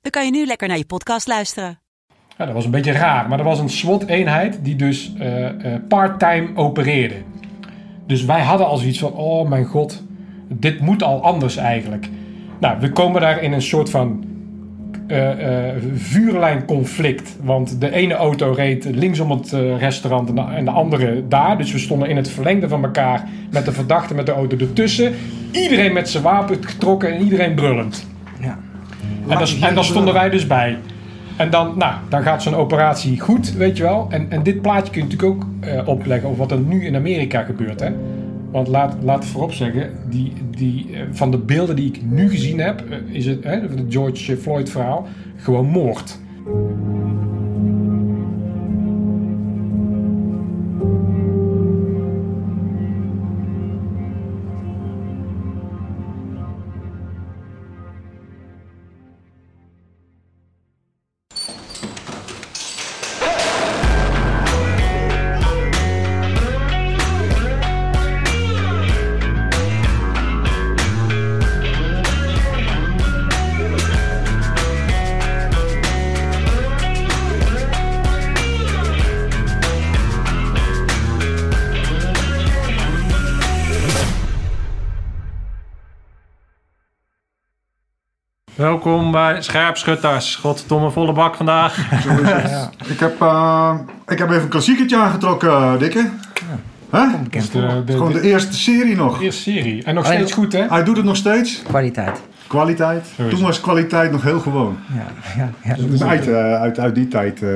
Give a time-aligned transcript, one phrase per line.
[0.00, 1.78] dan kan je nu lekker naar je podcast luisteren.
[2.38, 5.48] Ja, dat was een beetje raar, maar er was een SWAT-eenheid die dus uh,
[5.88, 7.14] part-time opereerde.
[8.06, 10.02] Dus wij hadden al zoiets van, oh mijn god,
[10.48, 12.08] dit moet al anders eigenlijk.
[12.60, 14.24] Nou, we komen daar in een soort van
[15.08, 15.30] uh,
[15.94, 17.36] vuurlijnconflict.
[17.42, 21.58] Want de ene auto reed links om het restaurant en de, en de, andere daar.
[21.58, 25.14] Dus we stonden in het verlengde van elkaar met de verdachte met de auto ertussen.
[25.52, 28.09] Iedereen met zijn wapen getrokken en iedereen brullend.
[29.30, 30.78] En, daar, en daar stonden wij dus bij.
[31.36, 34.06] En dan, nou, dan gaat zo'n operatie goed, weet je wel.
[34.10, 36.96] En, en dit plaatje kun je natuurlijk ook uh, opleggen over wat er nu in
[36.96, 37.80] Amerika gebeurt.
[37.80, 37.90] Hè?
[38.50, 42.60] Want laat, laat voorop zeggen, die, die, uh, van de beelden die ik nu gezien
[42.60, 46.18] heb, uh, is het, hè, het George Floyd verhaal, gewoon moord.
[88.60, 90.36] Welkom bij Scherpschutters.
[90.36, 91.76] Goddomme volle bak vandaag.
[92.24, 92.70] Ja.
[92.86, 93.74] ik, heb, uh,
[94.08, 96.10] ik heb even een klassiekertje aangetrokken, Dikke.
[96.90, 96.98] Ja.
[96.98, 97.14] Huh?
[97.30, 99.18] Dus de, de, Gewoon de eerste serie nog.
[99.18, 99.84] De eerste serie.
[99.84, 100.66] En nog steeds goed, hè?
[100.68, 101.62] Hij doet het nog steeds.
[101.62, 102.20] Kwaliteit.
[102.46, 103.06] Kwaliteit.
[103.30, 104.78] Toen was kwaliteit nog heel gewoon.
[104.94, 105.06] Ja,
[105.36, 105.86] ja, ja.
[105.86, 107.48] Dus uit, uh, uit, uit die tijd uh,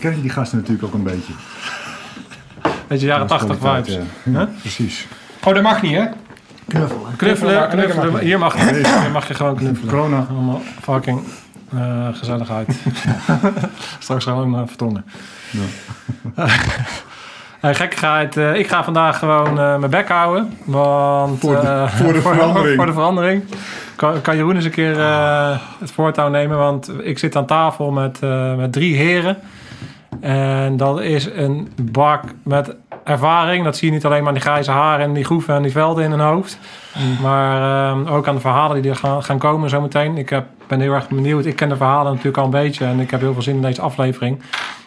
[0.00, 1.32] ken je die gasten natuurlijk ook een beetje.
[2.86, 3.94] Beetje jaren 80 vibes.
[3.94, 4.30] Ja.
[4.32, 4.42] Huh?
[4.60, 5.06] Precies.
[5.44, 6.04] Oh, dat mag niet, hè?
[6.68, 7.16] Knuffelen.
[7.16, 9.90] Knuffelen, Hier, mag, hier mag je gewoon knuffelen.
[9.90, 10.26] Corona.
[10.30, 11.20] Allemaal fucking
[11.74, 12.76] uh, gezelligheid.
[13.98, 15.04] Straks gewoon uh, vertongen.
[15.50, 16.46] Ja.
[17.70, 18.36] uh, gekkigheid.
[18.36, 20.58] ik ga vandaag gewoon mijn bek houden.
[20.64, 22.76] Want, voor, de, voor de verandering.
[22.76, 23.44] voor de verandering.
[23.96, 24.96] Kan, kan Jeroen eens een keer
[25.78, 26.58] het voortouw nemen.
[26.58, 28.20] Want ik zit aan tafel met,
[28.56, 29.36] met drie heren.
[30.20, 33.64] En dat is een bak met ervaring.
[33.64, 35.72] Dat zie je niet alleen maar aan die grijze haren en die groeven en die
[35.72, 36.58] velden in hun hoofd.
[36.98, 37.16] Mm.
[37.22, 40.16] Maar uh, ook aan de verhalen die er gaan, gaan komen zometeen.
[40.16, 41.46] Ik heb, ben heel erg benieuwd.
[41.46, 42.84] Ik ken de verhalen natuurlijk al een beetje.
[42.84, 44.42] En ik heb heel veel zin in deze aflevering.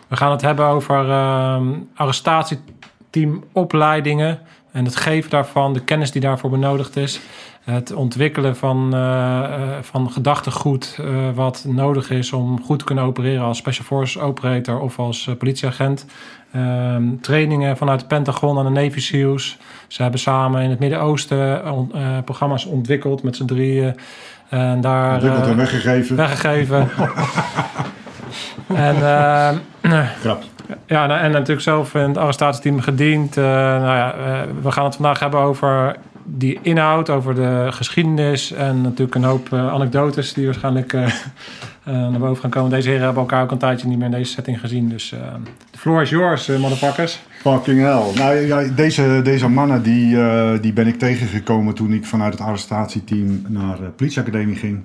[0.08, 1.58] We gaan het hebben over uh,
[1.96, 4.40] arrestatieteamopleidingen.
[4.72, 7.22] En het geven daarvan, de kennis die daarvoor benodigd is.
[7.64, 9.44] Het ontwikkelen van, uh,
[9.82, 14.80] van gedachtegoed uh, wat nodig is om goed te kunnen opereren als Special Force operator
[14.80, 16.06] of als politieagent.
[16.56, 19.58] Uh, trainingen vanuit het Pentagon en de Navy SEALs.
[19.88, 21.92] Ze hebben samen in het Midden-Oosten on,
[22.26, 23.96] programma's ontwikkeld met z'n drieën.
[24.50, 26.16] En daar, ontwikkeld en weggegeven.
[26.16, 26.90] Weggegeven.
[28.68, 28.96] en,
[30.20, 30.44] Grap.
[30.86, 33.36] Ja, nou, en natuurlijk zelf in het arrestatieteam gediend.
[33.36, 34.16] nou ja,
[34.62, 35.96] we gaan het vandaag hebben over
[36.26, 41.14] die inhoud, over de geschiedenis en natuurlijk een hoop uh, anekdotes die waarschijnlijk uh, uh,
[42.10, 42.70] naar boven gaan komen.
[42.70, 44.90] Deze heren hebben elkaar ook een tijdje niet meer in deze setting gezien.
[44.90, 45.10] Dus
[45.72, 47.20] de floor is yours, motherfuckers.
[47.42, 48.14] Fucking hell.
[48.16, 50.18] Nou ja, deze, deze mannen die,
[50.60, 54.82] die ben ik tegengekomen toen ik vanuit het arrestatieteam naar de politieacademie ging.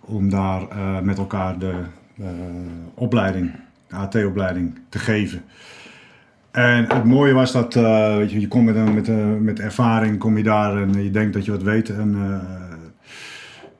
[0.00, 0.62] Om daar
[1.02, 1.74] met elkaar de
[2.94, 3.50] opleiding,
[3.88, 5.42] de AT-opleiding, te geven.
[6.58, 10.18] En het mooie was dat uh, weet je, je komt met, met, uh, met ervaring,
[10.18, 11.90] kom je daar en je denkt dat je wat weet.
[11.90, 12.36] En uh,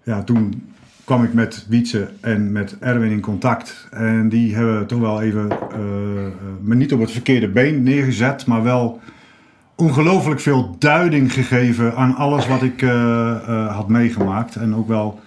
[0.03, 0.73] ja, toen
[1.05, 3.89] kwam ik met Wietse en met Erwin in contact.
[3.91, 5.49] En die hebben toch wel even
[6.61, 9.01] me niet op het verkeerde been neergezet, maar wel
[9.75, 12.81] ongelooflijk veel duiding gegeven aan alles wat ik
[13.69, 14.57] had meegemaakt.
[14.57, 15.21] En ook wel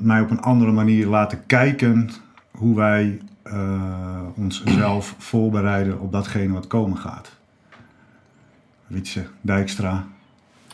[0.00, 2.10] mij op een andere manier laten kijken
[2.50, 7.32] hoe wij uh, onszelf voorbereiden op datgene wat komen gaat.
[8.86, 10.06] Wietse, Dijkstra.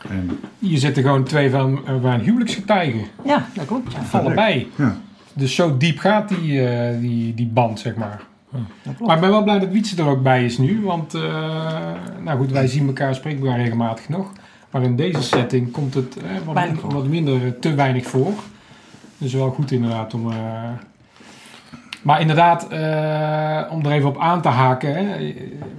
[0.09, 0.39] En...
[0.59, 3.03] Je zit er gewoon twee van uh, huwelijksgetuigen.
[3.25, 3.93] Ja, dat klopt.
[3.93, 4.19] Ja.
[4.19, 4.71] Allebei.
[4.75, 4.95] Ja.
[5.33, 8.21] Dus zo diep gaat die, uh, die, die band, zeg maar.
[8.49, 8.59] Ja,
[8.99, 10.81] maar ik ben wel blij dat Wietse er ook bij is nu.
[10.81, 11.13] Want,
[12.23, 14.31] nou goed, wij zien elkaar spreekbaar regelmatig nog.
[14.71, 16.17] Maar in deze setting komt het
[16.81, 18.33] wat, minder te weinig voor.
[19.17, 20.33] Dus wel goed inderdaad om...
[22.01, 24.95] Maar inderdaad, eh, om er even op aan te haken.
[24.95, 25.33] Hè,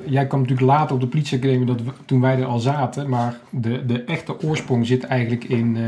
[0.05, 3.09] jij kwam natuurlijk later op de politieacademie dat toen wij er al zaten.
[3.09, 5.77] Maar de, de echte oorsprong zit eigenlijk in...
[5.77, 5.83] eh,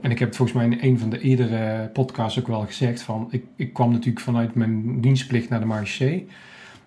[0.00, 3.02] en ik heb het volgens mij in een van de eerdere podcasts ook wel gezegd.
[3.02, 6.22] Van, ik, ik kwam natuurlijk vanuit mijn dienstplicht naar de marché.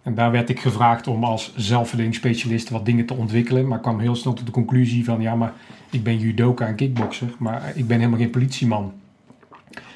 [0.04, 3.68] En daar werd ik gevraagd om als zelfverdedigingsspecialist wat dingen te ontwikkelen.
[3.68, 5.22] Maar kwam heel snel tot de conclusie van...
[5.22, 5.54] Ja, maar
[5.90, 7.28] ik ben judoka en kickbokser.
[7.38, 8.94] Maar ik ben helemaal geen politieman.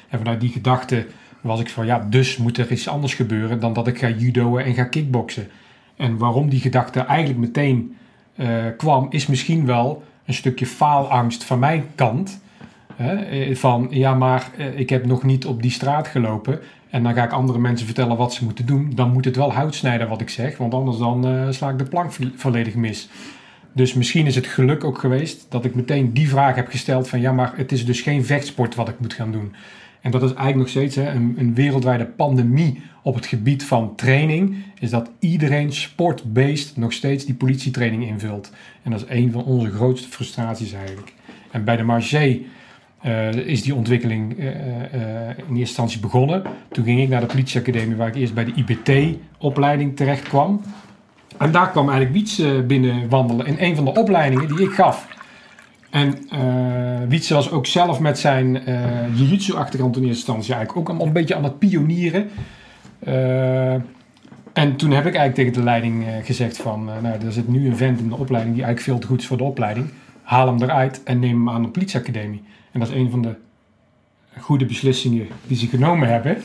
[0.08, 1.06] En vanuit die gedachte
[1.40, 1.86] was ik van...
[1.86, 5.48] Ja, dus moet er iets anders gebeuren dan dat ik ga judoën en ga kickboksen.
[5.96, 7.96] En waarom die gedachte eigenlijk meteen
[8.34, 9.06] eh, kwam...
[9.10, 12.40] is misschien wel een stukje faalangst van mijn kant...
[12.94, 16.60] Hè, eh, van ja, maar eh, ik heb nog niet op die straat gelopen.
[16.90, 18.92] En dan ga ik andere mensen vertellen wat ze moeten doen.
[18.94, 20.56] Dan moet het wel hout snijden wat ik zeg.
[20.56, 23.08] Want anders dan sla ik de plank vo- volledig mis.
[23.72, 27.20] Dus misschien is het geluk ook geweest dat ik meteen die vraag heb gesteld van
[27.20, 29.54] ja, maar het is dus geen vechtsport wat ik moet gaan doen.
[30.00, 33.94] En dat is eigenlijk nog steeds hè, een, een wereldwijde pandemie op het gebied van
[33.94, 34.56] training.
[34.78, 38.52] Is dat iedereen sport-based nog steeds die politietraining invult.
[38.82, 41.12] En dat is een van onze grootste frustraties eigenlijk.
[41.50, 42.40] En bij de Marché
[43.00, 46.42] eh, is die ontwikkeling eh, eh, in eerste instantie begonnen.
[46.72, 50.60] Toen ging ik naar de politieacademie waar ik eerst bij de IBT-opleiding terecht kwam.
[51.38, 55.17] En daar kwam eigenlijk Wiets binnen wandelen in een van de opleidingen die ik gaf.
[55.90, 60.98] En eh Wietse was ook zelf met zijn eh jiu-jitsu-achtergrond in eerste instantie eigenlijk ook
[60.98, 62.28] al een beetje aan het pionieren.
[62.98, 63.72] Eh,
[64.52, 67.76] en toen heb ik eigenlijk tegen de leiding gezegd van, nou, er zit nu een
[67.76, 69.90] vent in de opleiding die eigenlijk veel te goed is voor de opleiding.
[70.22, 72.42] Haal hem eruit en neem hem aan de politieacademie.
[72.72, 73.34] En dat is een van de
[74.40, 76.36] goede beslissingen die ze genomen hebben.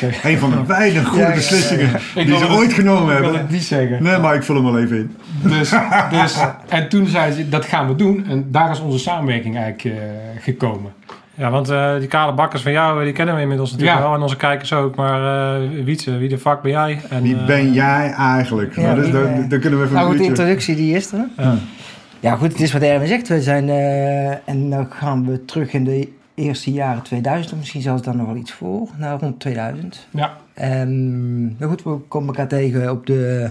[0.00, 3.06] Ik Een van de weinig goede Ja, ja, beslissingen die wil ze het- ooit genomen
[3.06, 3.40] wil hebben.
[3.40, 4.02] het niet zeggen.
[4.02, 5.16] Nee, maar ik vul hem wel even in.
[5.42, 5.72] Dus,
[6.10, 6.36] dus,
[6.68, 8.26] en toen zei ze, dat gaan we doen.
[8.28, 10.02] En daar is onze samenwerking eigenlijk eh,
[10.42, 10.92] gekomen.
[11.34, 14.04] Ja, want eh, die kale bakkers van jou, eh, die kennen we inmiddels natuurlijk Ja.
[14.04, 14.14] wel.
[14.14, 14.96] En onze kijkers ook.
[14.96, 17.00] Maar eh Wietse, wie de fuck ben jij?
[17.10, 18.74] En, Wie ben jij eigenlijk?
[18.76, 21.12] ja, Nou, dus daar, daar kunnen we even Nou een goed, de introductie die is
[21.12, 21.24] er.
[21.36, 21.54] Ja.
[22.20, 23.28] Ja goed, het is wat Erwin zegt.
[23.28, 27.82] We zijn, eh, en dan gaan we terug in de eerste jaren 2000, of misschien
[27.82, 30.06] zelfs dan nog wel iets voor, naar rond 2000.
[30.10, 30.36] Ja,
[30.86, 33.50] nou goed, we komen elkaar tegen op de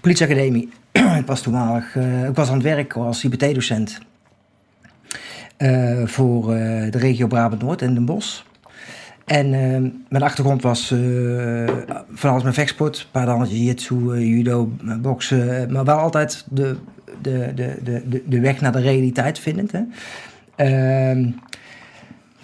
[0.00, 0.68] politieacademie.
[1.20, 4.00] ik was toenmalig, eh, ik was aan het werk als IBT-docent
[5.62, 8.42] eh, voor eh, de regio Brabant-Noord en Den Bosch.
[9.24, 10.94] En eh, mijn achtergrond was
[12.12, 16.76] van alles met vechtsport, een paar dan jiu-jitsu, judo, boksen, maar wel altijd de,
[17.20, 19.72] de, de, de, de, de weg naar de realiteit vindend.
[19.72, 19.80] Hè.
[20.56, 21.30] Ehm,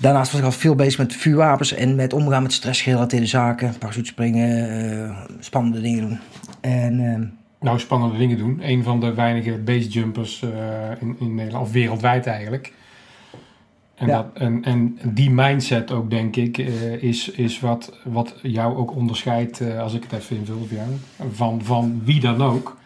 [0.00, 3.75] Daarnaast was ik al veel bezig met vuurwapens en met omgaan met stressgerelateerde zaken.
[3.79, 4.71] Parachutespringen,
[5.09, 6.19] eh spannende dingen doen.
[6.61, 7.25] En ehm,
[7.61, 8.59] nou spannende dingen doen.
[8.62, 10.50] Een van de weinige basejumpers eh
[11.00, 12.73] in, in Nederland, of wereldwijd eigenlijk.
[13.95, 14.17] En, Ja.
[14.17, 18.95] dat, en, en die mindset ook, denk ik, eh, is, is wat, wat jou ook
[18.95, 20.69] onderscheidt, als ik het even invul
[21.33, 22.78] van, van wie dan ook.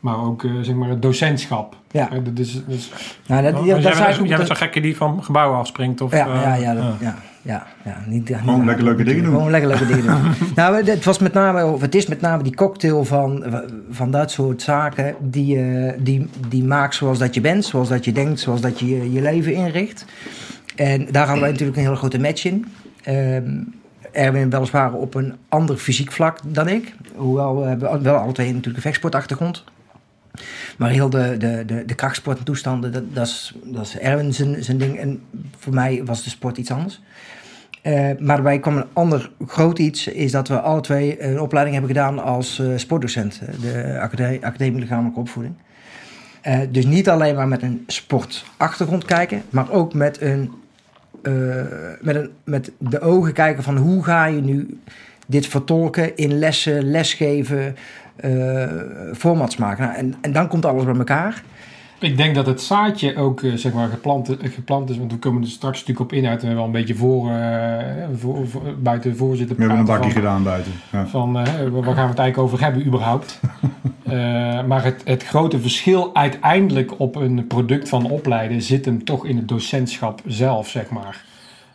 [0.00, 1.76] Maar ook, eh, zeg maar, het docentschap.
[1.90, 2.10] Ja.
[2.10, 2.90] Eh, dat is, dat is-
[3.26, 6.00] nou, dat, ja, dus dat jij, bent, jij bent zo'n gekke die van gebouwen afspringt?
[6.00, 9.22] Of, ja, eh, ja, ja, dat- ja, ja, ja, niet, Gewoon niet- lekker leuke dingen
[9.24, 9.32] doen.
[9.32, 10.32] Gewoon lekker leuke dingen doen.
[10.56, 13.44] nou, het was met name, of het is met name die cocktail van,
[13.90, 18.04] van dat soort zaken die, eh, die, die maakt zoals dat je bent, zoals dat
[18.04, 20.04] je denkt, zoals dat je je, leven inricht.
[20.76, 22.66] En daar hadden wij natuurlijk een hele grote match in.
[23.02, 23.50] Ehm,
[24.12, 26.94] Erwin weliswaar op een ander fysiek vlak dan ik.
[27.16, 29.64] Hoewel we hebben wel alle twee natuurlijk een vechtsportachtergrond.
[30.78, 34.34] Maar heel de, de, de, de krachtsport en toestanden, dat, dat, is, dat is Erwin
[34.34, 34.98] zijn, zijn ding.
[34.98, 35.22] En
[35.58, 37.00] voor mij was de sport iets anders.
[37.82, 41.76] Eh, maar bij kwam een ander groot iets, is dat we alle twee een opleiding
[41.76, 43.40] hebben gedaan als eh, sportdocent.
[43.60, 43.98] De
[44.40, 45.54] Academie, Lichamelijke Opvoeding.
[46.40, 50.52] Eh, dus niet alleen maar met een sportachtergrond kijken, maar ook met, een,
[52.00, 54.80] met, een, met de ogen kijken van hoe ga je nu
[55.26, 57.76] dit vertolken in lessen, lesgeven,
[59.14, 59.84] formats maken.
[59.84, 61.42] Nou, en, en dan komt alles bij elkaar.
[62.00, 65.18] Ik denk dat het zaadje ook eh, zeg maar geplant, eh, geplant is, want we
[65.18, 67.84] komen er straks natuurlijk op inhoud en we wel een beetje voor, eh,
[68.18, 70.72] voor, voor- buiten de voorzitter We hebben een bakje van- gedaan buiten.
[70.92, 71.06] Ja.
[71.06, 73.40] Van eh, waar gaan we het eigenlijk over hebben überhaupt?
[74.08, 74.14] Eh,
[74.64, 79.36] maar het, het grote verschil uiteindelijk op een product van opleiden zit hem toch in
[79.36, 81.24] het docentschap zelf, zeg maar.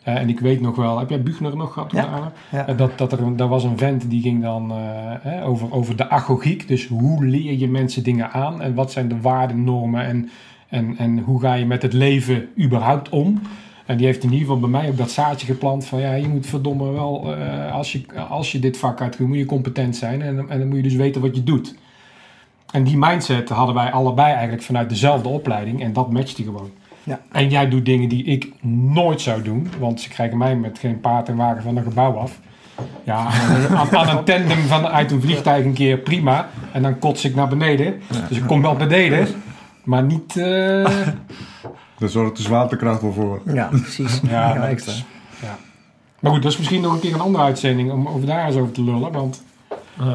[0.04, 1.92] En ik weet nog wel, heb jij Buchner nog gehad?
[1.92, 2.04] Ja.
[2.04, 2.32] Anne?
[2.52, 2.68] Ja.
[2.68, 6.10] Eh, dat, dat er, daar was een vent die ging dan eh, over, over de
[6.10, 6.68] agogiek.
[6.68, 10.30] Dus hoe leer je mensen dingen aan en wat zijn de waarden, normen en,
[10.70, 13.42] en, en hoe ga je met het leven überhaupt om?
[13.86, 16.28] En die heeft in ieder geval bij mij ook dat zaadje geplant van ja, je
[16.28, 20.22] moet verdomme wel, eh, als, je, als je dit vak uitvoert, moet je competent zijn
[20.22, 21.76] en, en dan moet je dus weten wat je doet.
[22.72, 26.72] En die mindset hadden wij allebei eigenlijk vanuit dezelfde opleiding en dat matchte gewoon.
[27.04, 27.20] Ja.
[27.32, 28.52] En jij doet dingen die ik
[28.94, 29.68] nooit zou doen.
[29.80, 32.40] Want ze krijgen mij met geen paard en wagen van een gebouw af.
[33.04, 33.16] Ja,
[33.76, 36.50] aan, aan een tandem van, uit een vliegtuig een keer prima.
[36.72, 38.02] En dan kots ik naar beneden.
[38.30, 39.28] Dus ik kom wel beneden.
[39.84, 40.38] Maar niet...
[40.38, 40.44] eh,
[41.98, 43.42] Daar zorgt de zwaartekracht wel voor.
[43.54, 44.22] Ja, precies.
[44.30, 45.04] ja, dat
[45.42, 45.58] ja.
[46.20, 48.56] Maar goed, dat is misschien nog een keer een andere uitzending om over daar eens
[48.56, 49.12] over te lullen.
[49.12, 49.44] Want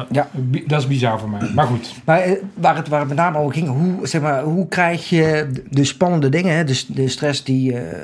[0.09, 0.27] Ja.
[0.67, 1.51] dat is bizar voor mij.
[1.55, 1.93] Maar goed.
[2.05, 5.09] Maar eh, waar het, waar het met name over ging, hoe, zeg maar, hoe krijg
[5.09, 7.97] je de- de spannende dingen, hè, de, de stress die, eh,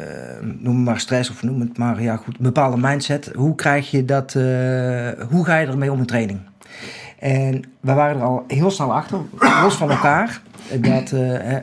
[0.60, 3.32] noem maar stress of noem het maar, ja goed, een bepaalde mindset.
[3.36, 6.39] Hoe krijg je dat, eh, hoe ga je ermee om in training?
[7.20, 9.17] En we waren er al heel snel achter,
[9.63, 10.41] los van elkaar,
[10.79, 11.13] dat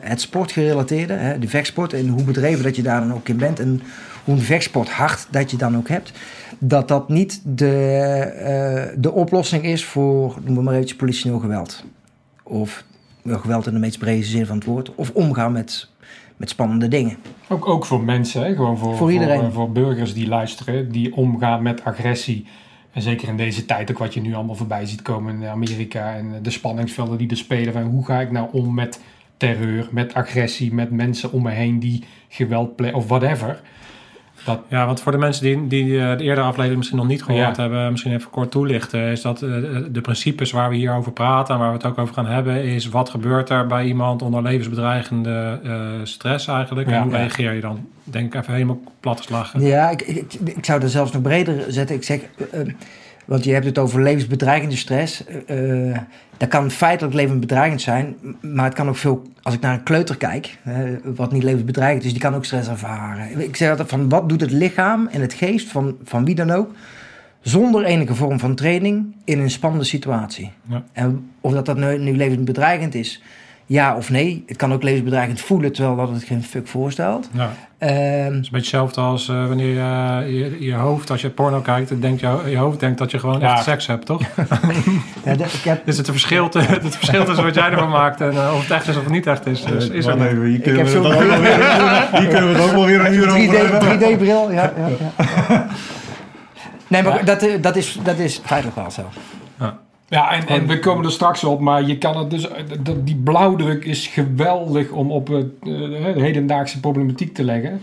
[0.01, 3.61] het sportgerelateerde, hè, de vechtsport en hoe bedreven dat je daar dan ook in bent
[3.61, 3.83] en
[4.25, 6.13] hoe een vechtsport hard dat je dan ook hebt,
[6.59, 7.75] dat dat niet de,
[8.39, 11.85] eh, de oplossing is voor, noem maar eventjes, politioneel geweld.
[12.43, 12.85] Of
[13.23, 14.95] ja, geweld in de meest brede zin van het woord.
[14.95, 15.89] Of omgaan met,
[16.37, 17.17] met spannende dingen.
[17.49, 18.55] Ook, ook voor mensen, hè?
[18.55, 19.41] gewoon voor, Voor iedereen.
[19.41, 22.47] Voor, voor burgers die luisteren, die omgaan met agressie.
[22.93, 26.15] En zeker in deze tijd, ook wat je nu allemaal voorbij ziet komen in Amerika
[26.15, 27.73] en de spanningsvelden die er spelen.
[27.73, 29.01] Van hoe ga ik nou om met
[29.37, 33.61] terreur, met agressie, met mensen om me heen die geweld plegen of whatever.
[34.45, 37.23] Dat, Ja, want voor de mensen die, die eh, de eerdere aflevering misschien nog niet
[37.23, 37.63] gehoord Ja.
[37.63, 39.49] hebben, misschien even kort toelichten, is dat eh,
[39.91, 42.65] de principes waar we hier over praten en waar we het ook over gaan hebben,
[42.65, 46.97] is wat gebeurt er bij iemand onder levensbedreigende eh, stress eigenlijk Ja.
[46.97, 47.19] en hoe Ja.
[47.19, 47.87] reageer je dan?
[48.05, 49.61] Denk even helemaal platgeslagen.
[49.61, 51.97] Ja, ik, ik, ik zou er zelfs nog breder zetten.
[51.97, 52.21] Ik zeg,
[52.51, 52.67] eh, eh,
[53.25, 55.25] want je hebt het over levensbedreigende stress.
[55.47, 55.99] Eh,
[56.37, 59.23] dat kan feitelijk levensbedreigend zijn, maar het kan ook veel...
[59.43, 60.59] Als ik naar een kleuter kijk,
[61.05, 63.41] wat niet levensbedreigend is, die kan ook stress ervaren.
[63.41, 66.51] Ik zeg altijd van, wat doet het lichaam en het geest van, van wie dan
[66.51, 66.71] ook...
[67.41, 70.51] zonder enige vorm van training in een spannende situatie?
[70.69, 70.83] Ja.
[70.93, 73.23] En of dat, dat nu, nu levensbedreigend is,
[73.73, 74.43] ja of nee.
[74.47, 77.29] Het kan ook levensbedreigend voelen, terwijl dat het geen fuck voorstelt.
[77.33, 77.51] Ja.
[77.79, 81.31] Ehm, Het is een beetje hetzelfde als eh, wanneer je, je je hoofd, als je
[81.31, 83.53] porno kijkt, dan denkt je, je hoofd denkt dat je gewoon Ja.
[83.55, 84.21] echt seks hebt, toch?
[85.25, 88.21] ja, dat- ik heb, Dus het verschil, te, het verschil tussen wat jij ervan maakt
[88.21, 90.43] en eh, of het echt is of het niet echt is, is, is er even,
[90.45, 93.29] hier Ik kunnen, heb we het hier kunnen we het ook wel weer een uur
[93.29, 93.99] over 3D, hebben.
[94.17, 94.73] 3D-bril, ja.
[94.77, 94.89] ja,
[95.49, 95.67] ja.
[96.89, 99.03] Nee, maar dat, eh, dat, is, dat is feitelijk wel zo.
[100.13, 102.49] Ja, en, en we komen er straks op, maar je kan het dus,
[102.83, 105.69] dat- die blauwdruk is geweldig om op het, eh,
[106.15, 107.81] de hedendaagse problematiek te leggen.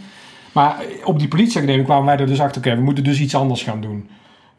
[0.51, 3.63] Maar op die politieacademie kwamen wij er dus achter, oké, we moeten dus iets anders
[3.63, 4.09] gaan doen.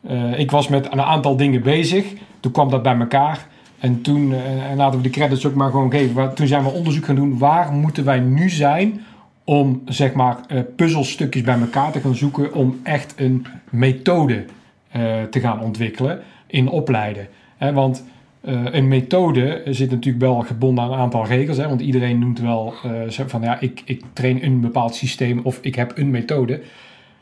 [0.06, 2.04] Eh, ik was met een aantal dingen bezig.
[2.40, 3.46] Toen kwam dat bij elkaar.
[3.78, 6.34] En toen, eh, en laten we de credits ook maar gewoon geven.
[6.34, 7.38] Toen zijn we onderzoek gaan doen.
[7.38, 9.00] Waar moeten wij nu zijn
[9.44, 12.54] om zeg maar eh, puzzelstukjes bij elkaar te gaan zoeken.
[12.54, 14.44] Om echt een methode
[14.90, 17.26] eh, te gaan ontwikkelen in opleiden.
[17.60, 18.04] Hè, want
[18.40, 21.56] eh, een methode zit natuurlijk wel gebonden aan een aantal regels.
[21.56, 25.58] Hè, want iedereen noemt wel eh, van ja, ik, ik train een bepaald systeem of
[25.62, 26.60] ik heb een methode.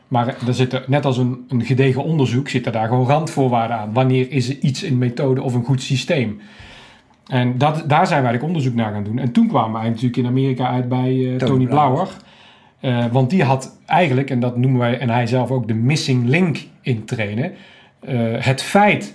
[0.07, 3.93] Maar er zitten, net als een, een gedegen onderzoek, zitten daar gewoon randvoorwaarden aan.
[3.93, 6.41] Wanneer is er iets een methode of een goed systeem?
[7.27, 9.19] En dat, daar zijn wij eigenlijk onderzoek naar gaan doen.
[9.19, 12.07] En toen kwamen wij natuurlijk in Amerika uit bij eh, Tony Blauwer.
[13.11, 16.57] Want die had eigenlijk, en dat noemen wij, en hij zelf ook, de missing link
[16.81, 17.53] in trainen.
[18.39, 19.13] Het feit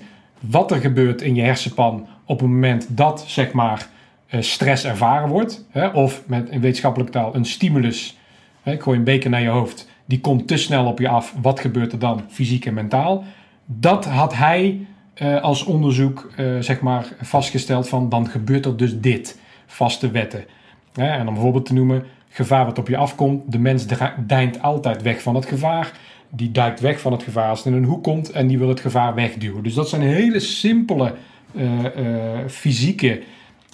[0.51, 3.89] wat er gebeurt in je hersenpan op het moment dat, zeg maar,
[4.27, 5.65] eh, stress ervaren wordt.
[5.71, 8.19] Hè, of met in wetenschappelijke taal een stimulus.
[8.63, 9.89] Hè, ik gooi een beker naar je hoofd.
[10.05, 11.35] Die komt te snel op je af.
[11.43, 13.25] Wat gebeurt er dan fysiek en mentaal?
[13.65, 19.01] Dat had hij eh, als onderzoek eh, zeg maar vastgesteld van dan gebeurt er dus
[19.01, 19.41] dit.
[19.67, 20.45] Vaste wetten.
[20.95, 23.53] En om bijvoorbeeld te noemen, gevaar wat op je afkomt.
[23.53, 23.87] De mens
[24.27, 25.93] deint altijd weg van het gevaar.
[26.37, 28.69] Die duikt weg van het gevaar als het in een hoek komt en die wil
[28.69, 29.63] het gevaar wegduwen.
[29.63, 31.15] Dus dat zijn hele simpele
[31.57, 33.23] eh, eh, fysieke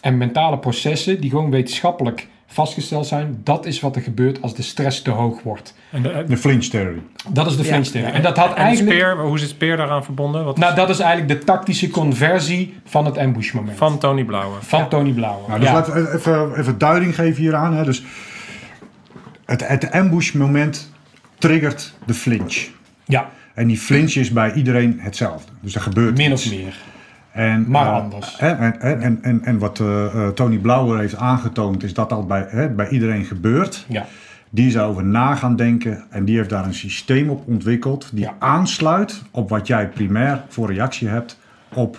[0.00, 3.40] en mentale processen die gewoon wetenschappelijk vastgesteld zijn.
[3.44, 5.74] Dat is wat er gebeurt als de stress te hoog wordt.
[5.90, 6.98] En de, De flinch theory.
[7.28, 7.68] Dat is de Ja.
[7.68, 8.12] flinch-theorie.
[8.12, 8.96] En dat had en eigenlijk...
[8.98, 10.44] speer, hoe is het speer daaraan verbonden?
[10.44, 13.76] Wat Nou, dat is eigenlijk de tactische conversie van het ambushmoment.
[13.78, 14.56] van Tony Blauwe.
[14.60, 15.48] van Tony Blauwer.
[15.48, 15.74] Nou, dus ja.
[15.74, 17.74] laten we even, even duiding geven hieraan.
[17.74, 17.84] Hè.
[17.84, 18.02] Dus
[19.44, 20.89] het, het ambush moment
[21.40, 22.68] triggert de flinch.
[23.04, 25.52] ja, En die flinch is bij iedereen hetzelfde.
[25.60, 26.44] Dus er gebeurt min iets.
[26.46, 26.74] of meer.
[27.32, 28.36] En, Maar eh, anders.
[28.38, 32.46] En, en, en, en, wat eh, eh, Tony Blauwer heeft aangetoond, is dat dat bij,
[32.48, 33.84] hè, bij iedereen gebeurt.
[33.88, 34.06] Ja.
[34.50, 38.24] Die is over na gaan denken en die heeft daar een systeem op ontwikkeld die
[38.24, 38.34] Ja.
[38.38, 41.38] aansluit op wat jij primair voor reactie hebt
[41.74, 41.98] op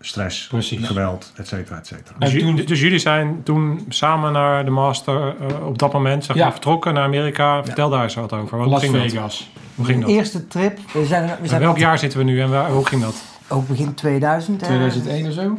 [0.00, 0.86] stress, Precies.
[0.86, 2.14] geweld, et cetera, et cetera.
[2.18, 5.92] En Dus, toen- ju- dus jullie zijn toen samen naar de master eh, op dat
[5.92, 6.42] moment zeg Ja.
[6.42, 7.64] maar, vertrokken naar Amerika.
[7.64, 8.58] Vertel daar eens wat over.
[8.58, 9.02] Hoe Las ging dat?
[9.02, 9.50] Vegas.
[9.74, 10.10] Hoe ging dat?
[10.10, 12.86] Eerste trip, we zijn, we In zijn welk jaar zitten we nu en waar, hoe
[12.86, 13.22] ging dat?
[13.48, 14.60] ook begin 2000.
[14.60, 14.66] hè?
[14.66, 15.58] 2001 of zo?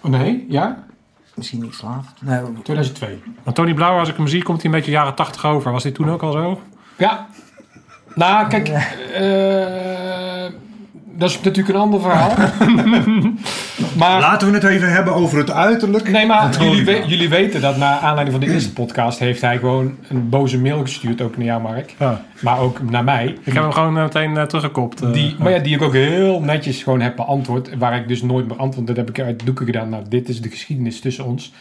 [0.00, 0.84] Oh, nee, ja?
[1.34, 2.10] Misschien iets later.
[2.20, 3.22] Nee, 2002.
[3.42, 5.72] Want Tony Blauw, als ik hem zie, komt hij een beetje jaren 80 over.
[5.72, 6.60] Was hij toen ook al zo?
[6.98, 7.26] Ja.
[8.14, 9.87] Nou, kijk, eh,
[11.18, 12.32] dat is natuurlijk een ander verhaal.
[13.98, 16.10] maar Laten we het even hebben over het uiterlijk.
[16.10, 19.58] Nee, maar jullie, we- jullie weten dat naar aanleiding van de eerste podcast heeft hij
[19.58, 21.94] gewoon een boze mail gestuurd, ook naar jou, Mark.
[21.98, 22.22] Ja.
[22.40, 23.26] Maar ook naar mij.
[23.44, 25.02] Ik heb hem gewoon eh, meteen eh, teruggekopt.
[25.02, 25.12] eh.
[25.12, 27.76] Die, maar ja, die ik ook heel netjes gewoon heb beantwoord.
[27.78, 28.86] Waar ik dus nooit meer antwoord.
[28.86, 29.88] Dat heb ik uit de doeken gedaan.
[29.88, 31.52] Nou, dit is de geschiedenis tussen ons.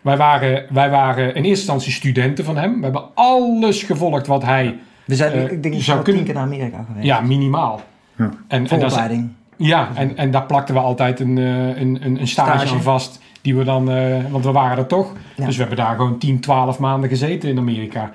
[0.00, 2.76] Wij waren, wij waren in eerste instantie studenten van hem.
[2.76, 4.76] We hebben alles gevolgd wat hij...
[5.04, 7.06] we zijn, ik denk zou kunnen- naar Amerika geweest.
[7.06, 7.80] Ja, minimaal.
[8.24, 8.30] Ja.
[8.48, 9.28] En, en, dat is- Vooropleiding.
[9.56, 12.74] ja, en, en daar plakten we altijd een, eh, een, een, een stage, Stage.
[12.74, 13.20] aan vast.
[13.42, 13.90] Die we dan...
[13.90, 15.12] eh, want we waren er toch.
[15.36, 15.44] Ja.
[15.44, 18.10] Dus we hebben daar gewoon 10, 12 maanden gezeten in Amerika.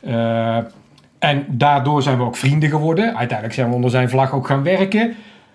[0.00, 0.56] Eh,
[1.18, 3.04] en daardoor zijn we ook vrienden geworden.
[3.16, 5.14] Uiteindelijk zijn we onder zijn vlag ook gaan werken.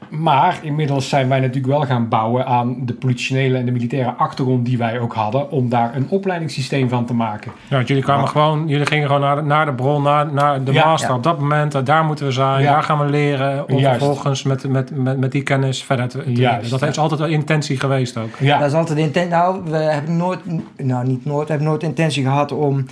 [0.10, 4.66] Maar inmiddels zijn wij natuurlijk wel gaan bouwen aan de politionele en de militaire achtergrond
[4.66, 5.52] die wij ook hadden.
[5.52, 7.52] Om daar een opleidingssysteem van te maken.
[7.68, 10.64] Ja, want jullie kwamen gewoon, jullie gingen gewoon naar de, naar de bron, naar, naar
[10.64, 10.86] de Ja.
[10.86, 11.10] master.
[11.10, 11.16] Ja.
[11.16, 12.72] Op dat moment, daar moeten we zijn, Ja.
[12.74, 13.70] daar gaan we leren.
[13.70, 13.98] Om Juist.
[13.98, 16.80] vervolgens met, met, met, met die kennis verder te, Juist, leren.
[16.80, 18.36] Dat is altijd wel intentie geweest ook.
[18.40, 19.32] Ja, Dat is altijd de intentie.
[19.32, 20.40] Nou, we hebben nooit,
[20.78, 22.86] nou niet nooit, we hebben nooit de intentie gehad om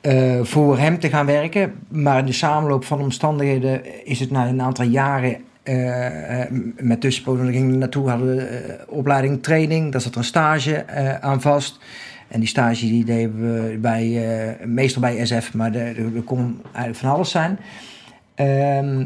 [0.00, 1.72] eh, voor hem te gaan werken.
[1.88, 7.00] Maar in de samenloop van omstandigheden is het na een aantal jaren eh, eh, met
[7.00, 10.74] tussenpozen we gingen er naartoe, hadden we eh, opleiding, training, daar zat er een stage
[10.74, 11.78] eh, aan vast.
[12.28, 16.96] En die stage die deden we bij, eh, meestal bij SF, maar er kon eigenlijk
[16.96, 17.58] van alles zijn.
[18.34, 19.04] Ehm,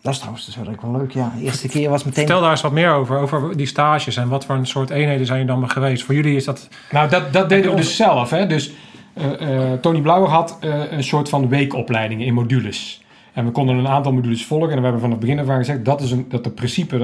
[0.00, 1.32] dat is trouwens dus wel leuk, ja.
[1.36, 2.26] De eerste keer was meteen...
[2.26, 5.26] Vertel daar eens wat meer over, over die stages en wat voor een soort eenheden
[5.26, 6.04] zijn je dan maar geweest.
[6.04, 6.68] Voor jullie is dat...
[6.90, 8.30] Nou, dat, dat deden we dus zelf.
[8.30, 8.46] Hè?
[8.46, 8.72] Dus
[9.14, 13.03] eh, eh, Tony Blauwer had eh, een soort van weekopleidingen in modules.
[13.34, 14.70] En we konden een aantal modules volgen.
[14.70, 16.96] En we hebben van het begin af aan gezegd, dat is een, dat de principe,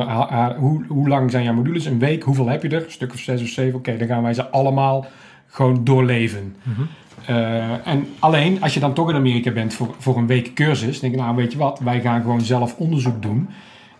[0.59, 1.85] hoe, hoe lang zijn jouw modules?
[1.85, 2.85] Een week, hoeveel heb je er?
[2.85, 3.79] Een stuk of zes of zeven.
[3.79, 5.07] Oké, dan gaan wij ze allemaal
[5.47, 6.57] gewoon doorleven.
[7.27, 11.01] Eh, en alleen, als je dan toch in Amerika bent voor, voor een week cursus,
[11.01, 13.49] denk ik, nou weet je wat, wij gaan gewoon zelf onderzoek doen.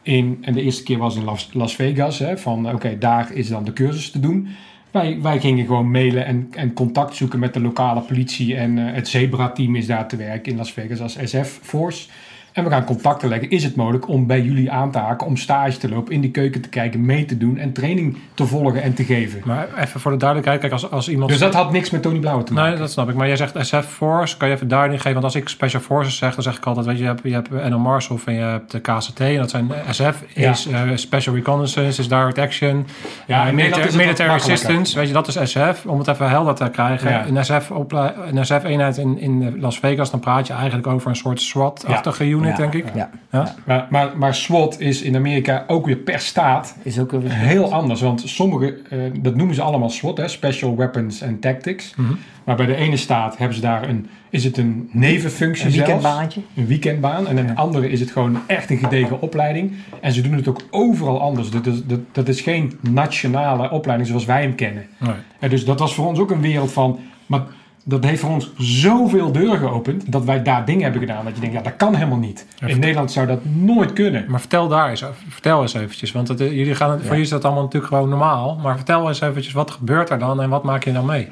[0.03, 3.49] In, en de eerste keer was in Las, Las Vegas, hè, van oké, daar is
[3.49, 4.49] dan de cursus te doen.
[4.91, 8.57] Wij, wij gingen gewoon mailen en, en contact zoeken met de lokale politie.
[8.57, 12.09] En eh, het Zebra-team is daar te werk in Las Vegas als SF-force.
[12.53, 13.51] En we gaan contacten leggen.
[13.51, 16.31] Is het mogelijk om bij jullie aan te haken, om stage te lopen, in de
[16.31, 19.41] keuken te kijken, mee te doen en training te volgen en te geven?
[19.45, 21.31] Maar even voor de duidelijkheid, kijk, als, als iemand...
[21.31, 22.71] Dus dat had niks met Tony Blauwe te maken.
[22.71, 23.15] Nee, dat snap ik.
[23.15, 24.37] Maar jij zegt SF Force.
[24.37, 25.13] Kan je even duiding geven?
[25.13, 26.87] Want als ik Special Forces zeg, dan zeg ik altijd...
[26.87, 29.21] Weet je, je hebt, je hebt NL Marshall en je hebt de KCT.
[29.21, 32.87] En dat zijn SF is eh, Special Reconnaissance, is Direct Action.
[33.27, 34.31] Ja, Nederland military, military.
[34.31, 34.99] Assistance.
[34.99, 35.85] Weet je, dat is SF.
[35.87, 37.11] Om het even helder te krijgen.
[37.11, 37.27] Ja.
[37.27, 41.17] Een SF ople- een SF-eenheid in, in Las Vegas, dan praat je eigenlijk over een
[41.17, 42.95] soort SWAT-achtige unit, Ja, denk ik.
[42.95, 43.55] Ja, Ja?
[43.67, 48.01] Maar, maar, maar SWAT is in Amerika ook weer per staat is ook heel anders.
[48.01, 51.95] Want sommige, eh, dat noemen ze allemaal SWAT, hè, Special Weapons and Tactics.
[51.97, 52.13] Mhm.
[52.45, 55.87] Maar bij de ene staat hebben ze daar een, is het een nevenfunctie Een zelfs.
[55.89, 56.41] weekendbaantje.
[56.57, 57.29] Een weekendbaan.
[57.29, 59.73] En in de andere is het gewoon echt een gedegen opleiding.
[60.01, 61.51] En ze doen het ook overal anders.
[61.51, 64.87] Dat is, dat, dat is geen nationale opleiding zoals wij hem kennen.
[64.99, 65.15] Nee.
[65.39, 66.99] En dus dat was voor ons ook een wereld van...
[67.27, 67.43] Maar
[67.85, 70.13] dat heeft voor ons zoveel deuren geopend...
[70.13, 71.25] dat wij daar dingen hebben gedaan.
[71.25, 72.47] Dat je denkt, ja, dat kan helemaal niet.
[72.67, 74.25] In Nederland zou dat nooit kunnen.
[74.29, 76.13] Maar vertel daar eens, vertel eens eventjes.
[76.13, 78.59] Want het, eh, jullie gaan, voor jullie is dat allemaal natuurlijk gewoon normaal.
[78.63, 81.31] Maar vertel eens eventjes, wat gebeurt er dan en wat maak je dan mee?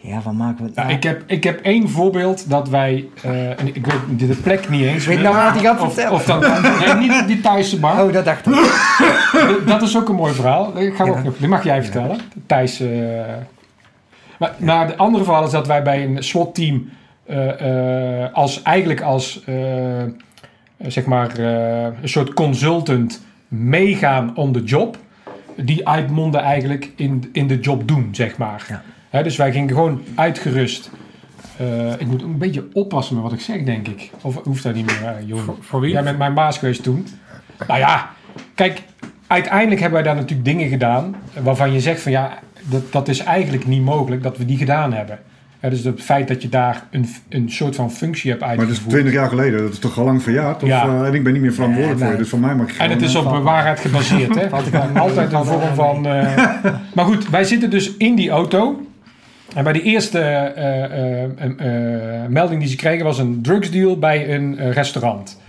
[0.00, 0.70] Ja, wat maken we...
[0.74, 3.08] Nou, ik, heb, ik heb één voorbeeld dat wij...
[3.22, 5.24] eh, ik weet de plek niet eens weet meer.
[5.30, 6.12] nou wat hij gaat vertellen.
[6.12, 8.04] of dan, nee, niet die Thaise bar.
[8.04, 8.54] Oh, dat dacht ik.
[9.66, 10.72] Dat is ook een mooi verhaal.
[10.72, 12.16] Dat, ga ik ook nog, dat mag jij vertellen.
[12.46, 12.80] Thijs.
[12.80, 12.88] eh.
[14.38, 16.90] Maar nou, de andere verhaal is dat wij bij een SWAT-team
[17.26, 20.02] eh, eh, als eigenlijk als eh,
[20.86, 24.96] zeg maar eh, een soort consultant meegaan on the job.
[25.56, 28.82] Die uitmonden eigenlijk in, in de job doen, zeg maar.
[29.10, 29.22] Ja.
[29.22, 30.90] Dus wij gingen gewoon uitgerust.
[31.56, 34.10] Eh, ik moet een beetje oppassen met wat ik zeg, denk ik.
[34.22, 35.56] Of hoeft dat niet meer, uh, Johan?
[35.60, 35.92] Voor wie?
[35.92, 37.06] Jij bent mijn baas geweest toen.
[37.66, 38.10] Nou ja,
[38.54, 38.82] kijk,
[39.26, 42.38] uiteindelijk hebben wij daar natuurlijk dingen gedaan waarvan je zegt van ja,
[42.70, 45.18] dat, dat is eigenlijk niet mogelijk dat we die gedaan hebben.
[45.60, 48.60] Hè, dus het feit dat je daar een, een soort van functie hebt Maar dat
[48.64, 48.94] is uitgevoerd.
[48.94, 50.62] 20 jaar geleden, dat is toch al lang verjaard?
[50.62, 50.84] Of, Ja.
[50.86, 52.78] eh, en ik ben niet meer verantwoordelijk Nee, voor je, dus van mij mag je
[52.78, 54.48] En het is gewoon, op waarheid gebaseerd, hè?
[55.00, 56.06] Altijd een vorm van.
[56.06, 56.44] eh,
[56.94, 58.80] Maar goed, wij zitten dus in die auto.
[59.54, 63.98] En bij de eerste eh, eh, eh, eh, melding die ze kregen was een drugsdeal
[63.98, 65.40] bij een eh, restaurant.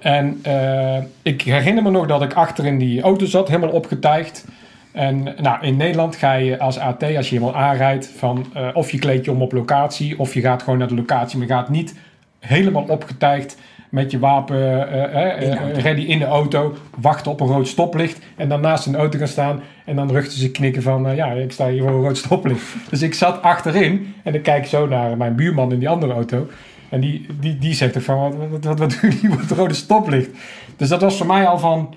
[0.00, 4.44] En eh, ik herinner me nog dat ik achter in die auto zat, helemaal opgetuigd.
[4.92, 8.90] En nou, in Nederland ga je als AT, als je helemaal aanrijdt, van eh, of
[8.90, 11.52] je kleed je om op locatie, of je gaat gewoon naar de locatie, maar je
[11.52, 11.94] gaat niet
[12.38, 13.56] helemaal opgetuigd
[13.90, 18.48] met je wapen eh, eh, ready in de auto, wachten op een rood stoplicht en
[18.48, 21.68] dan naast een auto gaan staan en dan ruchten ze knikken van ja, ik sta
[21.68, 22.62] hier voor een rood stoplicht.
[22.90, 26.46] Dus ik zat achterin en ik kijk zo naar mijn buurman in die andere auto
[26.90, 29.50] en die, die, die zegt ook van wat, wat, wat, wat doen jullie op het
[29.50, 30.30] rode stoplicht?
[30.76, 31.94] Dus dat was voor mij al van,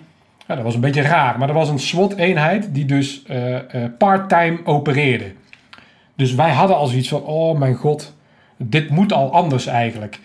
[0.47, 3.55] ja, dat was een beetje raar, maar er was een SWAT-eenheid die dus eh,
[3.97, 5.31] part-time opereerde.
[6.15, 8.15] Dus wij hadden al zoiets van, oh mijn god,
[8.57, 10.19] dit moet al anders eigenlijk.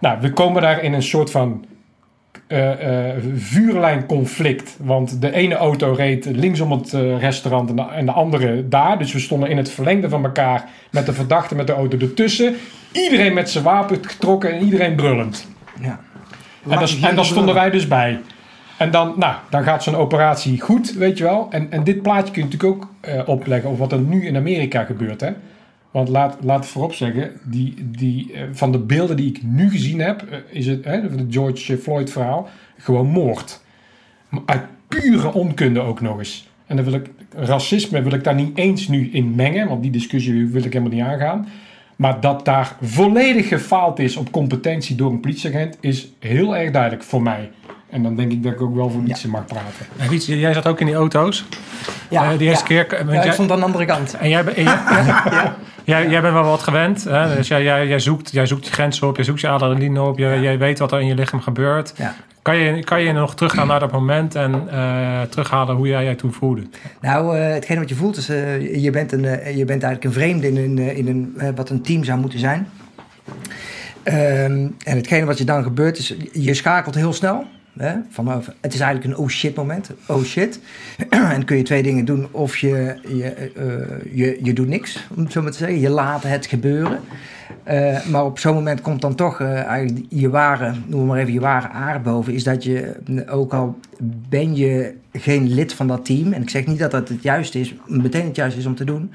[0.00, 1.64] Nou, we komen daar in een soort van
[2.46, 4.76] eh, vuurlijnconflict.
[4.80, 8.98] Want de ene auto reed linksom het eh, restaurant en de, en de andere daar.
[8.98, 12.54] Dus we stonden in het verlengde van elkaar met de verdachte met de auto ertussen.
[12.92, 15.48] Iedereen met zijn wapen getrokken en iedereen brullend.
[15.80, 16.00] Ja.
[16.68, 18.20] En, en daar stonden wij dus bij.
[18.84, 21.46] En dan, nou, dan gaat zo'n operatie goed, weet je wel.
[21.50, 24.36] En, en dit plaatje kun je natuurlijk ook eh, opleggen over wat er nu in
[24.36, 25.20] Amerika gebeurt.
[25.20, 25.30] Hè?
[25.90, 30.00] Want laat, laat voorop zeggen, die, die, eh, van de beelden die ik nu gezien
[30.00, 33.60] heb, eh, is het, hè, het George Floyd verhaal, gewoon moord.
[34.46, 36.48] Uit pure onkunde ook nog eens.
[36.66, 39.90] En dan wil ik, racisme wil ik daar niet eens nu in mengen, want die
[39.90, 41.48] discussie wil ik helemaal niet aangaan.
[41.96, 47.02] Maar dat daar volledig gefaald is op competentie door een politieagent, is heel erg duidelijk
[47.02, 47.50] voor mij.
[47.94, 49.86] En dan denk ik dat ik ook wel voor Wietse mag praten.
[49.98, 51.44] En jij zat ook in die auto's.
[52.10, 52.82] Ja, Eh, die eerste ja.
[52.84, 52.98] keer...
[52.98, 54.14] want Ja, ik jij- stond aan de andere kant.
[54.16, 54.78] En jij, ben- en jij,
[55.84, 57.04] jij, jij bent wel wat gewend.
[57.04, 57.36] Hè?
[57.36, 60.18] Dus jij, jij, jij, zoekt, jij zoekt je grenzen op, je zoekt je adrenaline op.
[60.18, 61.92] Je, Jij weet wat er in je lichaam gebeurt.
[61.96, 62.14] Ja.
[62.42, 66.14] Kan, je, kan je nog teruggaan naar dat moment en eh, terughalen hoe jij je
[66.14, 66.62] toen voelde?
[67.00, 70.04] Nou, eh, hetgeen wat je voelt is, eh, je, bent een, eh, je bent eigenlijk
[70.04, 72.68] een vreemde in een, eh, in een eh, wat een team zou moeten zijn.
[74.02, 77.44] Ehm, en hetgene wat je dan gebeurt is, je schakelt heel snel.
[77.78, 79.90] Hè, oh, het is eigenlijk een oh shit moment.
[80.06, 80.60] Oh shit.
[81.08, 82.26] en dan kun je twee dingen doen.
[82.30, 85.80] Of je, je, eh, je, je doet niks, om het zo maar te zeggen.
[85.80, 87.00] Je laat het gebeuren.
[87.62, 91.32] Eh, maar op zo'n moment komt dan toch eh, eigenlijk je ware, noem maar even
[91.32, 92.32] je ware aard boven.
[92.32, 92.96] Is dat je,
[93.30, 93.78] ook al
[94.28, 96.32] ben je geen lid van dat team.
[96.32, 98.84] En ik zeg niet dat dat het juiste is, meteen het juiste is om te
[98.84, 99.10] doen.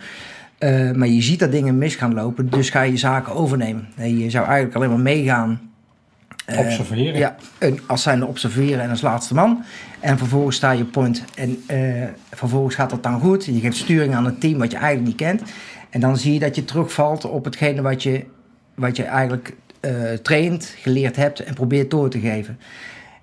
[0.95, 3.87] maar je ziet dat dingen mis gaan lopen, dus ga je zaken overnemen.
[3.95, 5.68] Je zou eigenlijk alleen maar meegaan.
[6.49, 7.19] Eh, Observeren.
[7.19, 9.63] Ja, en als zijnde observeren en als laatste man.
[9.99, 11.23] En vervolgens sta je point.
[11.35, 13.45] En eh, vervolgens gaat dat dan goed.
[13.45, 15.41] Je geeft sturing aan een team wat je eigenlijk niet kent.
[15.89, 18.25] En dan zie je dat je terugvalt op hetgene wat je,
[18.75, 22.59] wat je eigenlijk eh traint, geleerd hebt en probeert door te geven.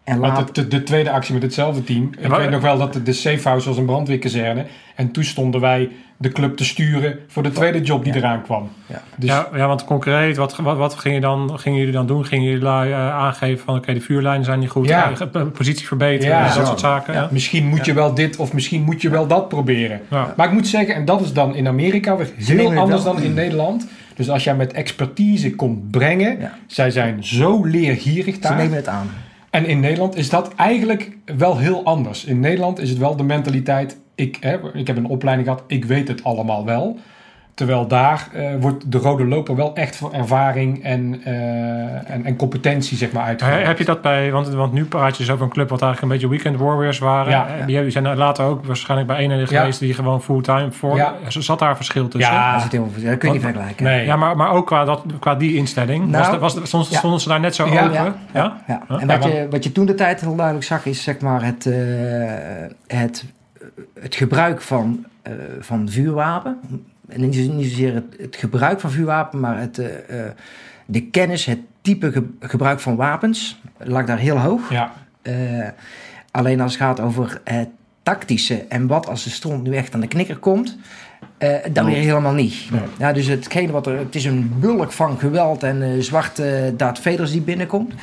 [0.06, 2.10] En laat, Want de, de, de tweede actie met hetzelfde team.
[2.18, 4.64] Ik weet nog wel dat de, de safe house was een brandweerkazerne.
[4.94, 8.18] En toen stonden wij de club te sturen voor de tweede job die Ja.
[8.18, 8.70] eraan kwam.
[8.86, 9.02] Ja.
[9.16, 12.24] Dus Ja, ja, want concreet, wat, wat, wat gingen, dan, gingen jullie dan doen?
[12.26, 15.12] Gingen jullie eh, aangeven van oké, de vuurlijnen zijn niet goed, Ja.
[15.32, 16.64] eh, positie verbeteren, Ja, dat zo.
[16.64, 17.14] soort zaken?
[17.14, 20.00] Ja, misschien moet je wel dit of misschien moet je wel dat proberen.
[20.10, 20.34] Ja.
[20.36, 23.34] Maar ik moet zeggen, en dat is dan in Amerika weer heel anders dan in
[23.34, 23.86] Nederland.
[24.14, 26.52] Dus als jij met expertise komt brengen, Ja.
[26.66, 28.56] zij zijn zo leergierig ze daar.
[28.56, 29.10] nemen het aan.
[29.56, 32.24] En in Nederland is dat eigenlijk wel heel anders.
[32.24, 35.84] In Nederland is het wel de mentaliteit, ik, hè, ik heb een opleiding gehad, ik
[35.84, 36.98] weet het allemaal wel.
[37.56, 42.36] Terwijl daar eh, wordt de rode loper wel echt voor ervaring en, eh, en, en
[42.36, 43.66] competentie zeg maar uitgevoerd.
[43.66, 46.12] Heb je dat bij, want, want nu praat je dus over een club wat eigenlijk
[46.12, 47.32] een beetje weekend warriors waren.
[47.32, 47.46] Ja.
[47.58, 49.46] Eh, Die zijn er later ook waarschijnlijk bij een Ja.
[49.46, 50.96] geweest die gewoon fulltime voor.
[50.96, 51.14] Ja.
[51.28, 52.32] Zat daar verschil tussen?
[52.32, 52.48] Ja.
[52.48, 53.84] Dat, is het heel, dat kun je niet vergelijken.
[53.84, 54.06] Nee.
[54.06, 56.06] Ja, maar, maar ook qua, dat, qua die instelling.
[56.06, 56.98] Nou, was de, was de, stonden, ja.
[56.98, 57.84] stonden ze daar net zo Ja.
[57.84, 58.14] open?
[58.32, 58.56] Ja.
[58.88, 61.66] En wat, je, wat je toen de tijd heel duidelijk zag, is zeg maar het,
[61.66, 61.74] eh,
[62.86, 63.24] het,
[64.00, 66.58] het gebruik van, eh, van vuurwapen.
[67.08, 70.30] En niet, niet zozeer het, het gebruik van vuurwapen, maar het, eh, eh,
[70.86, 74.70] de kennis, het type ge- gebruik van wapens lag daar heel hoog.
[74.70, 74.92] Ja,
[75.22, 75.68] Eh,
[76.30, 77.68] alleen als het gaat over het
[78.02, 80.78] tactische en wat als de stront nu echt aan de knikker komt,
[81.38, 82.54] eh, dan weer helemaal niet.
[82.70, 82.80] Nee.
[82.98, 86.98] Ja, dus hetgene wat er, het is een bulk van geweld en eh, zwarte Darth
[86.98, 87.94] Vaders die binnenkomt.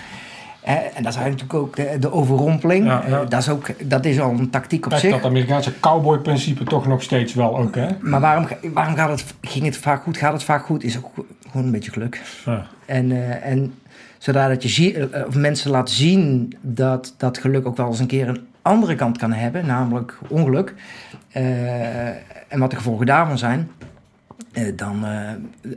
[0.63, 2.85] En dat is eigenlijk ook de, de overrompeling.
[2.85, 3.21] Ja, ja.
[3.21, 5.11] Eh, dat, is ook, dat is al een tactiek op kijk zich.
[5.11, 7.87] dat Amerikaanse cowboy-principe toch nog steeds wel ook, hè?
[7.99, 10.17] Maar waarom, waarom gaat het, ging het vaak goed?
[10.17, 10.83] Gaat het vaak goed?
[10.83, 12.21] Is ook gewoon een beetje geluk.
[12.45, 12.65] Ja.
[12.85, 13.73] En, eh, en
[14.17, 17.99] zodat dat je zie, eh, of mensen laat zien dat dat geluk ook wel eens
[17.99, 20.73] een keer een andere kant kan hebben, namelijk ongeluk.
[22.47, 23.71] en wat de gevolgen daarvan zijn,
[24.75, 25.05] dan,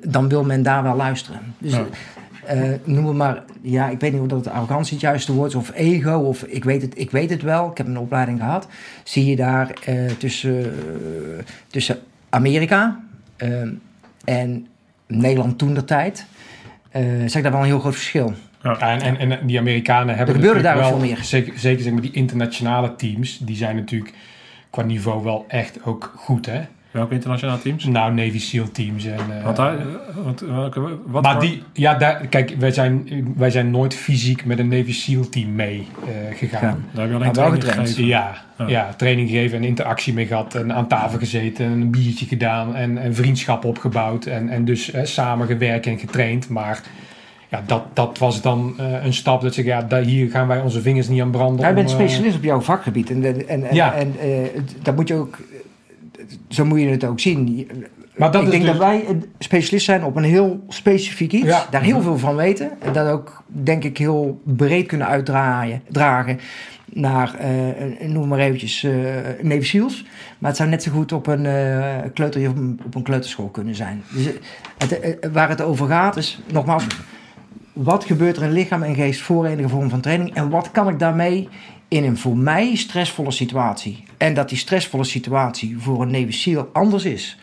[0.05, 1.41] dan wil men daar wel luisteren.
[1.59, 1.75] Dus
[2.47, 5.55] Eh, noem het maar, ja, ik weet niet of dat arrogantie het juiste woord is,
[5.55, 8.69] of ego, of ik weet het, ik weet het wel, ik heb een opleiding gehad.
[9.05, 11.99] Zie je daar eh, tussen, eh, tussen
[12.31, 13.01] Amerika
[14.25, 14.67] en
[15.07, 16.27] Nederland toen de tijd,
[16.91, 18.35] eh zag ik daar wel een heel groot verschil.
[18.63, 21.19] Ja, en, en, en die Amerikanen hebben Er gebeurde daar wel, veel meer.
[21.23, 24.15] Zeker, zeker zeg maar die internationale teams, die zijn natuurlijk
[24.71, 26.61] qua niveau wel echt ook goed, hè?
[26.97, 27.85] Welke internationale teams?
[27.85, 29.19] Nou, Navy SEAL teams en...
[29.39, 29.77] eh, Want daar,
[30.25, 34.45] want, welke- wat maar voor- die, ja, daar, kijk, wij zijn, wij zijn nooit fysiek
[34.45, 36.63] met een Navy SEAL team mee eh, gegaan.
[36.63, 36.77] Ja.
[36.93, 38.07] daar heb je alleen training gegeven.
[38.07, 38.67] Ja, Ja.
[38.69, 38.95] ja.
[38.97, 40.55] training gegeven en interactie mee gehad.
[40.55, 42.75] En aan tafel gezeten en een biertje gedaan.
[42.77, 44.25] En, en vriendschap opgebouwd.
[44.27, 46.49] En, en dus samen gewerkt en getraind.
[46.49, 46.83] Maar
[47.49, 50.61] ja, dat, dat was dan eh, een stap dat ze ja, daar, hier gaan wij
[50.61, 51.61] onze vingers niet aan branden.
[51.65, 53.11] Jij bent om, specialist op jouw vakgebied.
[53.11, 53.95] En, en, en, Ja.
[53.95, 54.29] en eh,
[54.83, 55.39] dat moet je ook,
[56.49, 57.69] zo moet je het ook zien.
[58.17, 59.05] Maar dat ik denk dus- dat wij
[59.39, 61.47] specialist zijn op een heel specifiek iets.
[61.47, 61.67] Ja.
[61.71, 62.71] Daar heel veel van weten.
[62.81, 66.41] En dat ook, denk ik, heel breed kunnen uitdragen dragen
[66.93, 68.93] naar, eh, noem maar eventjes, eh
[69.43, 70.05] Navy Seals.
[70.39, 73.49] Maar het zou net zo goed op een eh kleuter, op een, op een kleuterschool
[73.49, 74.03] kunnen zijn.
[74.15, 74.29] Dus,
[74.79, 76.87] het, waar het over gaat is, nogmaals,
[77.73, 80.35] wat gebeurt er in lichaam en geest voor enige vorm van training?
[80.35, 81.49] En wat kan ik daarmee
[81.89, 84.05] in een voor mij stressvolle situatie?
[84.17, 87.39] En dat die stressvolle situatie voor een Navy SEAL anders is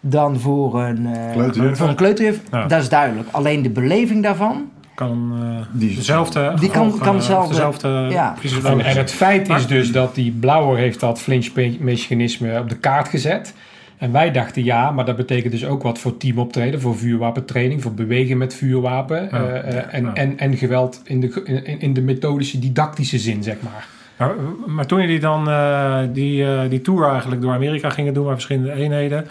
[0.00, 1.78] dan voor een, eh, Kleuterjuf.
[1.78, 2.66] voor een kleuterjuf, Ja.
[2.66, 3.28] dat is duidelijk.
[3.30, 7.88] Alleen de beleving daarvan, kan eh, Die is dezelfde Die kan- kan of dezelfde- dezelfde
[8.10, 8.34] ja.
[8.64, 13.54] En, het feit is dus dat die blauwer heeft dat flinchmechanisme op de kaart gezet.
[13.98, 17.92] En wij dachten ja, maar dat betekent dus ook wat voor teamoptreden, voor vuurwapentraining, voor
[17.94, 19.30] bewegen met vuurwapen.
[19.30, 20.14] Eh, eh, en, ja.
[20.14, 23.86] en, en geweld in de, in, in de methodische, didactische zin, zeg maar.
[24.16, 24.34] Maar,
[24.66, 28.32] maar toen jullie dan eh, die, eh, die tour eigenlijk door Amerika gingen doen, met
[28.32, 29.26] verschillende eenheden.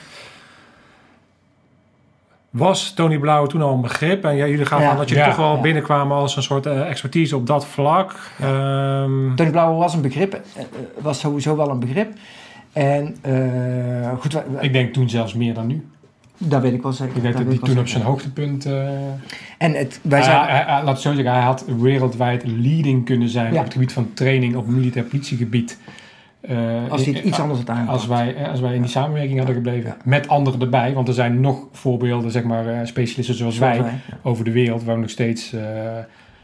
[2.49, 4.23] Was Tony Blauw toen al een begrip?
[4.25, 4.91] En ja, jullie gaven Ja.
[4.91, 5.30] aan dat jullie Ja.
[5.30, 5.62] toch wel Ja.
[5.62, 8.15] binnenkwamen als een soort eh, expertise op dat vlak.
[8.39, 10.41] Ehm, Tony Blauwe was een begrip,
[10.99, 12.13] was sowieso wel een begrip.
[12.73, 15.86] En eh, goed, wij- wij- Ik denk toen zelfs meer dan nu.
[16.38, 17.15] dat weet ik wel zeker.
[17.15, 18.65] Ik denk dat hij toen op zijn hoogtepunt...
[18.65, 18.88] eh,
[19.58, 23.06] En het, wij hij- zijn, hij- hij- laat het zo zeggen, hij had wereldwijd leading
[23.06, 23.58] kunnen zijn Ja.
[23.60, 25.77] op het gebied van training op militair politiegebied.
[26.41, 26.58] Eh,
[26.89, 27.93] als hij iets anders had aangepakt.
[27.97, 29.95] Als wij, eh, als wij in die samenwerking hadden gebleven.
[30.03, 30.93] Met anderen erbij.
[30.93, 34.17] Want er zijn nog voorbeelden, zeg maar, eh, specialisten zoals Zoals wij wij, ja.
[34.23, 34.84] over de wereld.
[34.84, 35.62] Waar we nog steeds, eh,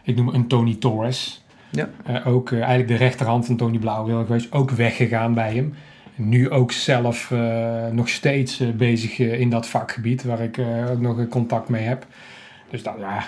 [0.04, 1.44] ik noem een Tony Torres.
[1.70, 1.90] Ja.
[2.06, 4.52] Eh, ook eh, eigenlijk de rechterhand van Tony Blauweel geweest.
[4.52, 5.74] Ook weggegaan bij hem.
[6.16, 10.24] Nu ook zelf eh, nog steeds eh, bezig eh, in dat vakgebied.
[10.24, 12.06] Waar ik eh, ook nog een contact mee heb.
[12.70, 13.24] Dus, dat, ja.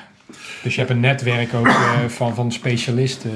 [0.63, 3.32] dus je hebt een netwerk ook eh, van, van specialisten.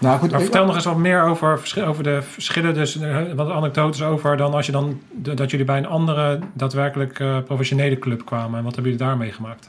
[0.00, 2.74] Nou goed, maar ik- vertel nog eens wat meer over, over de verschillen.
[2.74, 2.98] Dus
[3.34, 7.38] wat anekdotes over dan als je dan de- dat jullie bij een andere daadwerkelijk eh,
[7.42, 8.58] professionele club kwamen.
[8.58, 9.68] En wat hebben jullie daar meegemaakt?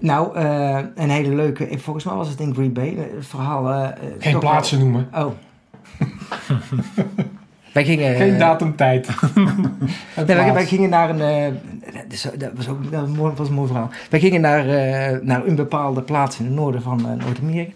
[0.00, 1.78] Nou, eh, een hele leuke.
[1.78, 2.94] Volgens mij was het in Green Bay.
[3.16, 3.70] Het verhaal.
[3.70, 3.88] eh,
[4.18, 5.08] Geen wel- plaatsen noemen.
[5.14, 5.26] Oh.
[7.72, 8.16] wij gingen.
[8.16, 9.08] Geen eh, datum, tijd.
[10.26, 11.20] Nee, wij, wij gingen naar een.
[11.20, 13.90] eh, dat, was ook dat was een mooi, verhaal.
[14.10, 17.72] Wij gingen naar, eh, naar een bepaalde plaats in het noorden van Noord-Amerika.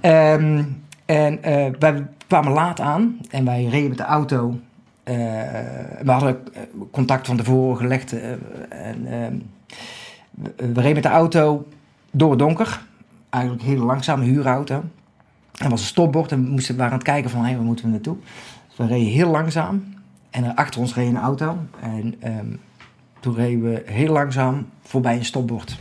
[0.00, 0.62] Ehm,
[1.06, 1.38] en
[1.78, 4.58] wij kwamen laat aan en wij reden met de auto.
[5.04, 6.38] we hadden
[6.90, 8.14] contact van tevoren gelegd.
[8.68, 9.34] en, ehm,
[10.56, 11.66] we, reden met de auto
[12.10, 12.80] door het donker.
[13.30, 14.82] Eigenlijk een hele langzame huurauto.
[15.58, 17.84] Er was een stopbord en we moesten, waren aan het kijken van hé, waar moeten
[17.84, 18.16] we naartoe?
[18.76, 19.84] We reden heel langzaam.
[20.30, 21.56] En er achter ons reed een auto.
[21.80, 22.46] En ehm,
[23.20, 25.76] toen reden we heel langzaam voorbij een stopbord.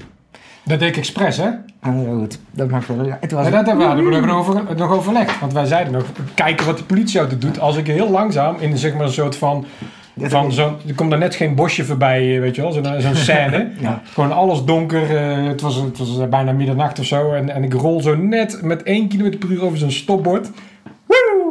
[0.64, 1.50] Dat deed ik expres, hè?
[1.80, 3.06] Ah, ja, goed, dat maakt wel.
[3.06, 5.40] Ja, het- dat hebben we nog, over, nog overlegd.
[5.40, 7.60] Want wij zeiden nog, kijken wat de politieauto doet.
[7.60, 9.66] Als ik heel langzaam in zeg maar een soort van...
[10.14, 12.72] Ja, zo'n, er komt daar net geen bosje voorbij, eh, weet je wel.
[12.72, 13.70] Zo'n, scène.
[13.82, 14.02] Ja.
[14.14, 15.18] Gewoon alles donker.
[15.18, 17.32] eh, het, was, het was bijna middernacht of zo.
[17.34, 20.50] En, en ik rol zo net met 1 km per uur over zo'n stopbord.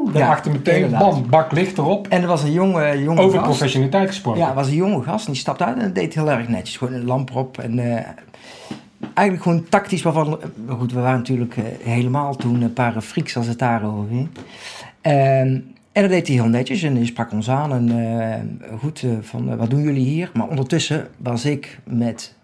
[0.04, 0.12] Woe!
[0.12, 1.10] Daarachter meteen, inderdaad.
[1.10, 2.08] bam, bak licht erop.
[2.08, 3.50] En er was een jonge, jonge Over gast.
[3.50, 4.40] professionaliteit gesproken.
[4.40, 6.48] Ja, er was een jonge gast en die stapte uit en dat deed heel erg
[6.48, 6.76] netjes.
[6.76, 8.06] Gewoon een lamp erop en eh,
[9.14, 10.38] eigenlijk gewoon tactisch waarvan...
[10.66, 14.28] Maar goed, we waren natuurlijk eh, helemaal toen een paar freaks als het daarover ging.
[15.00, 19.06] En, en dat deed hij heel netjes en hij sprak ons aan en eh, goed,
[19.20, 20.30] van wat doen jullie hier?
[20.34, 22.34] Maar ondertussen was ik met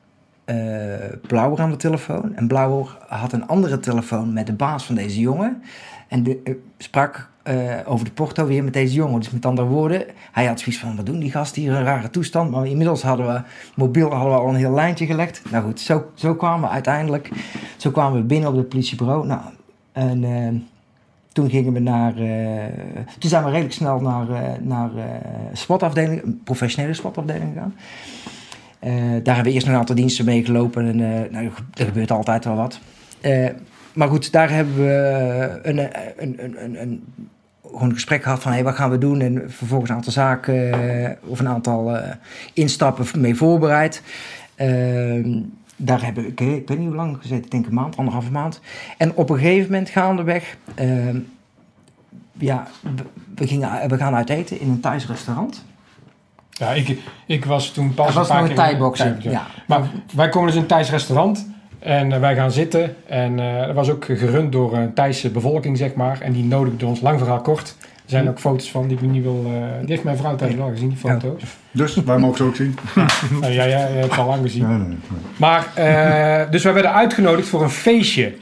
[1.26, 2.36] Blauwer aan de telefoon.
[2.36, 5.62] En Blauwer had een andere telefoon met de baas van deze jongen.
[6.10, 9.20] En eh, sprak eh, over de porto weer met deze jongen.
[9.20, 12.10] Dus met andere woorden, hij had zoiets van, wat doen die gasten hier, een rare
[12.10, 12.50] toestand.
[12.50, 13.42] Maar inmiddels hadden we,
[13.74, 15.42] mobiel hadden we al een heel lijntje gelegd.
[15.50, 17.30] Nou goed, zo, zo kwamen we uiteindelijk,
[17.76, 19.26] zo kwamen we binnen op het politiebureau.
[19.26, 19.40] Nou,
[19.92, 20.60] en eh,
[21.32, 22.14] toen gingen we naar,
[23.18, 24.26] toen zijn we redelijk snel naar,
[24.60, 24.90] naar
[25.94, 27.74] een professionele SWAT-afdeling gegaan.
[29.22, 32.56] Daar hebben we eerst een aantal diensten mee gelopen en nou, er gebeurt altijd wel
[32.56, 32.80] wat.
[33.90, 37.04] Eh, maar goed, daar hebben we een, een, een, een, een,
[37.62, 40.72] gewoon een gesprek gehad van hey, wat gaan we doen en vervolgens een aantal zaken
[40.72, 42.14] eh, of een aantal eh,
[42.52, 44.02] instappen mee voorbereid.
[44.54, 45.38] Ehm,
[45.76, 48.60] daar heb ik, ik weet niet hoe lang gezeten, ik denk een maand, anderhalve maand.
[48.96, 51.16] En op een gegeven moment gaandeweg, ehm
[52.40, 52.66] ja,
[53.34, 55.64] we, gingen, we gaan uit eten in een Thais restaurant.
[56.50, 59.22] Ja, ik, ik was toen pas Dat was een paar nog een thai-boxing.
[59.22, 59.46] ja.
[59.66, 61.48] Maar wij komen dus in een Thais restaurant.
[61.80, 62.94] En eh, wij gaan zitten.
[63.06, 66.20] En eh dat was ook gerund door een Thaise bevolking, zeg maar.
[66.20, 67.74] En die nodigde ons, lang verhaal kort.
[67.80, 69.44] Er zijn ook foto's van die ik niet wil...
[69.46, 71.42] eh, die heeft mijn vrouw thuis wel gezien, die foto's.
[71.70, 72.76] Dus wij mogen ze ook zien.
[73.40, 74.68] Nou, ja, ja, je hebt het al lang gezien.
[74.68, 74.96] Nee, nee, nee.
[75.36, 78.32] Maar, eh, dus wij werden uitgenodigd voor een feestje.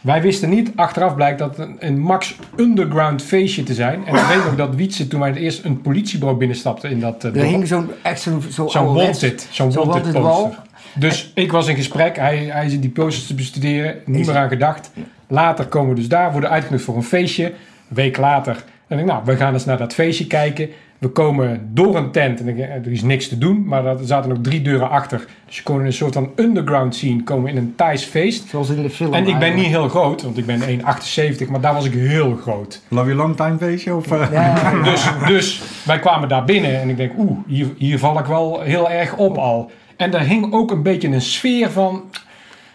[0.00, 4.06] Wij wisten niet, achteraf blijkt dat een, een max underground feestje te zijn.
[4.06, 7.24] En ik weet nog dat Wietse, toen wij het eerst een politiebureau binnenstapte in dat
[7.24, 10.58] uh, Er hing zo'n echt zo'n zo Zo'n ouderwets- wanted, zo'n wanted wanted.
[10.94, 14.48] Dus ik was in gesprek, hij, hij zit die posters te bestuderen, niet meer aan
[14.48, 14.90] gedacht.
[15.26, 17.44] Later komen we dus daar, worden uitgenodigd voor een feestje.
[17.44, 17.54] Een
[17.88, 20.68] week later, en ik, nou, we gaan eens naar dat feestje kijken.
[20.98, 23.98] We komen door een tent en ik, eh, er is niks te doen, maar er
[24.02, 25.26] zaten nog drie deuren achter.
[25.46, 28.48] Dus je kon in een soort van underground scene komen in een Thais feest.
[28.48, 29.14] Zoals in de film.
[29.14, 32.36] En ik ben niet heel groot, want ik ben 1,78, maar daar was ik heel
[32.36, 32.82] groot.
[32.88, 33.94] Love you long time feestje?
[33.94, 34.32] Of, eh?
[34.32, 34.72] Ja.
[34.90, 38.60] Dus, dus wij kwamen daar binnen en ik denk, oeh, hier, hier val ik wel
[38.60, 39.70] heel erg op al.
[40.00, 42.02] En daar hing ook een beetje een sfeer van,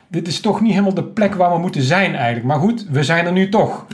[0.07, 2.45] dit is toch niet helemaal de plek waar we moeten zijn eigenlijk.
[2.45, 3.85] Maar goed, we zijn er nu toch.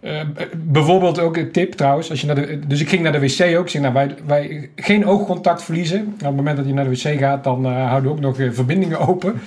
[0.00, 0.20] Eh,
[0.56, 2.10] bijvoorbeeld ook een tip trouwens.
[2.10, 3.64] Als je naar de, dus ik ging naar de wc ook.
[3.64, 6.00] Ik zeg, nou, wij, wij geen oogcontact verliezen.
[6.12, 8.38] Op het moment dat je naar de wc gaat, dan eh, houden we ook nog
[8.38, 9.40] eh, verbindingen open.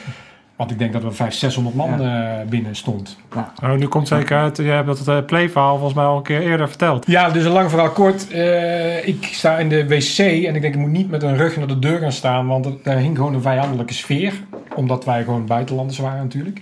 [0.56, 3.18] Want ik denk dat er 500, 600 man eh, binnen stond.
[3.64, 6.42] Oh, nu komt zeker uit, jij hebt dat uh, playverhaal volgens mij al een keer
[6.42, 7.08] eerder verteld.
[7.08, 8.32] Ja, dus een lang verhaal kort.
[8.32, 11.58] Eh, ik sta in de wc en ik denk ik moet niet met een rug
[11.58, 14.34] naar de deur gaan staan, want er, daar hing gewoon een vijandelijke sfeer.
[14.76, 16.62] Omdat wij gewoon buitenlanders waren natuurlijk.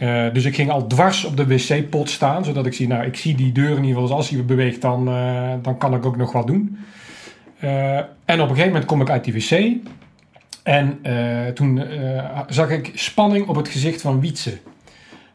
[0.00, 3.16] Eh, dus ik ging al dwars op de wc-pot staan, zodat ik zie, nou, ik
[3.16, 4.02] zie die deur in ieder geval.
[4.02, 6.78] Dus als hij beweegt, dan, eh, dan kan ik ook nog wat doen.
[7.58, 9.76] Eh, en op een gegeven moment kom ik uit die wc.
[10.62, 14.58] En eh, toen eh, zag ik spanning op het gezicht van Wietse.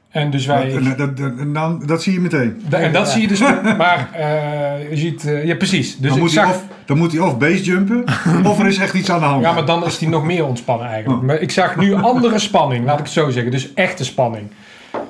[0.09, 0.69] En dus wij...
[0.69, 2.61] Dat, dat, dat, dat, dat zie je meteen.
[2.69, 3.39] Da- en dat zie je dus.
[3.77, 5.25] Maar eh, je ziet.
[5.25, 5.97] eh, ja, precies.
[5.97, 6.45] Dus dan, moet zag.
[6.45, 8.03] hij of, dan moet hij of basejumpen,
[8.49, 9.43] of er is echt iets aan de hand.
[9.43, 11.21] Ja, maar dan is hij nog meer ontspannen eigenlijk.
[11.21, 13.51] Maar ik zag nu andere spanning, laat ik het zo zeggen.
[13.51, 14.47] Dus echte spanning.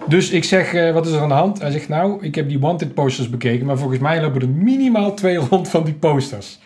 [0.07, 1.61] Dus ik zeg, eh, wat is er aan de hand?
[1.61, 5.13] Hij zegt, nou, ik heb die wanted posters bekeken, maar volgens mij lopen er minimaal
[5.13, 6.59] twee rond van die posters.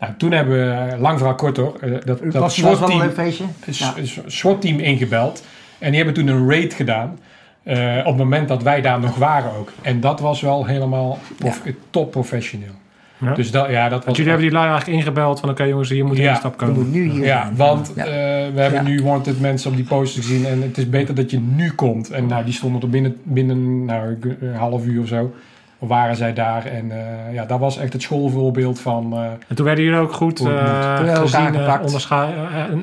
[0.00, 0.54] Nou, toen hebben
[0.88, 3.44] we, lang verhaal kort hoor, eh, dat, dat wel een SWAT-team leuk feestje.
[3.66, 3.94] Ja.
[4.04, 5.44] s- SWAT-team ingebeld.
[5.78, 7.18] En die hebben toen een raid gedaan.
[7.62, 9.72] eh, op het moment dat wij daar nog waren ook.
[9.82, 12.72] En dat was wel helemaal prof- top professioneel.
[13.18, 13.34] Ja.
[13.34, 15.88] Dus dat, ja, dat was Want jullie hebben die lui eigenlijk ingebeld van oké jongens,
[15.88, 16.90] hier moet Ja, een stap komen.
[16.90, 18.04] nu hier ja, want Ja.
[18.04, 18.10] eh,
[18.54, 18.88] we hebben Ja.
[18.88, 22.10] nu wanted mensen op die posters gezien en het is beter dat je nu komt.
[22.10, 25.34] En nou, die stonden er binnen, binnen nou, een half uur of zo.
[25.80, 29.12] Waren zij daar en eh, ja, dat was echt het schoolvoorbeeld van.
[29.12, 32.08] eh, En toen werden jullie ook goed eh Toen gezien, aangepakt.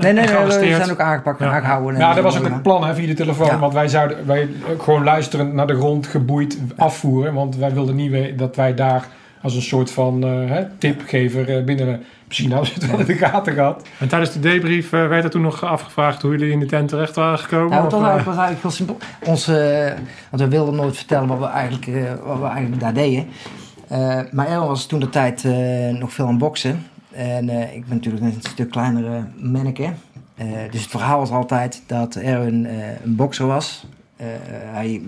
[0.01, 1.53] Nee, nee, nee, we zijn ook aangepakt en Ja.
[1.53, 1.93] aangehouden.
[1.95, 2.15] en ja, zo.
[2.21, 3.45] dat was ook het plan hè, via de telefoon.
[3.47, 3.59] Ja.
[3.59, 7.33] Want wij zouden wij gewoon luisterend naar de grond geboeid afvoeren.
[7.33, 9.07] Want wij wilden niet we- dat wij daar
[9.41, 12.03] als een soort van eh, hè, tipgever eh, binnen.
[12.27, 13.87] Misschien hadden ze het wel in de gaten gehad.
[13.99, 16.89] En tijdens de debrief eh, werd er toen nog afgevraagd hoe jullie in de tent
[16.89, 17.77] terecht waren gekomen.
[17.77, 18.97] Ja, het was of, eh, eigenlijk, heel simpel.
[19.23, 19.91] Ons, eh,
[20.29, 23.27] want we wilden nooit vertellen wat we eigenlijk, eh, wat we eigenlijk daar deden.
[23.87, 25.53] Eh, maar Erwin was toen de tijd eh,
[25.99, 26.85] nog veel aan het boksen.
[27.11, 29.89] En eh, ik ben natuurlijk een stuk kleinere manneke.
[30.35, 33.85] Eh, dus het verhaal was altijd dat Erwin eh, een bokser was.
[34.17, 34.25] Eh,
[34.73, 35.01] hij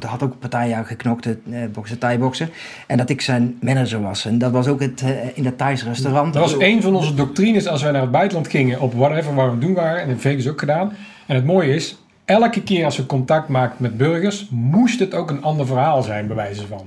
[0.00, 2.50] had ook partijen geknokt, uh, boksen, thai-boksen.
[2.86, 4.24] En dat ik zijn manager was.
[4.24, 6.32] En dat was ook het, eh, in dat Thais restaurant.
[6.32, 9.50] Dat was een van onze doctrines als wij naar het buitenland gingen, op whatever waar
[9.50, 10.02] we doen waren.
[10.02, 10.92] En in Vegas ook gedaan.
[11.26, 15.30] En het mooie is, elke keer als we contact maakten met burgers, moest het ook
[15.30, 16.80] een ander verhaal zijn, bij wijze van.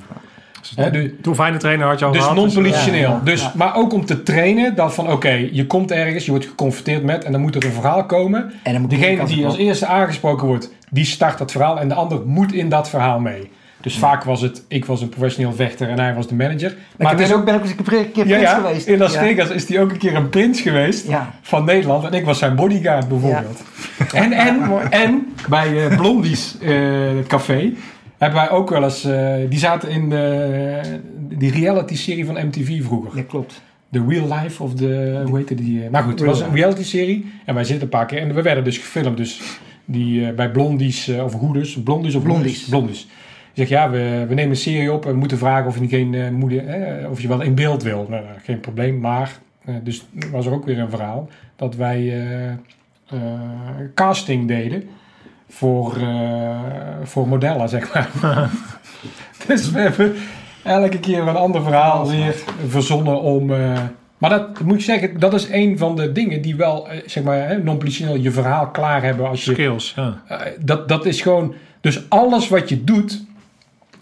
[0.76, 2.36] Hè, Toen fijne trainer had je al dus gehad.
[2.36, 3.02] non-politioneel.
[3.02, 3.52] Ja, ja, dus, ja.
[3.56, 7.24] Maar ook om te trainen dat van oké, je komt ergens, je wordt geconfronteerd met
[7.24, 8.54] en dan moet er een verhaal komen.
[8.64, 11.88] En dan moet Degene ik die als eerste aangesproken wordt, die start dat verhaal en
[11.88, 13.50] de ander moet in dat verhaal mee.
[13.82, 16.76] Dus vaak was het, ik was een professioneel vechter en hij was de manager.
[16.98, 18.88] Maar het ik is ben ook, ben ook eens een keer prins ja, ja, geweest.
[18.88, 19.20] in Las Ja.
[19.20, 21.32] Vegas is hij ook een keer een prins geweest Ja.
[21.42, 22.04] van Nederland.
[22.06, 23.62] En ik was zijn bodyguard bijvoorbeeld.
[24.14, 26.70] En, en, en bij eh, Blondies, eh,
[27.18, 27.74] het café,
[28.18, 29.04] hebben wij ook wel eens...
[29.04, 30.82] eh, die zaten in de,
[31.38, 33.18] die reality-serie van MTV vroeger.
[33.18, 33.62] Ja, klopt.
[33.92, 35.22] The Real Life of the...
[35.26, 35.90] Hoe heette die?
[35.90, 37.32] Nou goed, het was een reality-serie.
[37.46, 38.20] En wij zitten een paar keer.
[38.20, 39.18] En we werden dus gefilmd.
[39.18, 39.42] Dus
[39.86, 41.84] die, eh, bij Blondies, of Hoeders.
[41.84, 42.64] Blondies of Blondies.
[42.64, 43.08] Blondies.
[43.54, 45.06] Die zegt, ja, we, we nemen een serie op.
[45.06, 46.64] En we moeten vragen of je geen moeder...
[47.10, 48.08] of je wel in beeld wil.
[48.10, 49.00] Nou, nou, geen probleem.
[49.00, 49.40] Maar...
[49.84, 51.30] dus was er ook weer een verhaal.
[51.56, 52.14] Dat wij
[53.94, 54.84] casting deden.
[55.50, 56.60] Voor, eh,
[57.04, 58.10] voor modellen, zeg maar.
[59.48, 60.16] dus we hebben
[60.64, 62.36] elke keer een ander verhaal weer
[62.68, 63.52] verzonnen om...
[63.54, 63.80] eh,
[64.18, 67.24] maar dat moet ik zeggen, dat is een van de dingen die wel, eh, zeg
[67.24, 70.22] maar, non-politioneel je verhaal klaar hebben als je Skills, ja.
[70.60, 71.54] dat, dat is gewoon.
[71.82, 73.26] Dus alles wat je doet,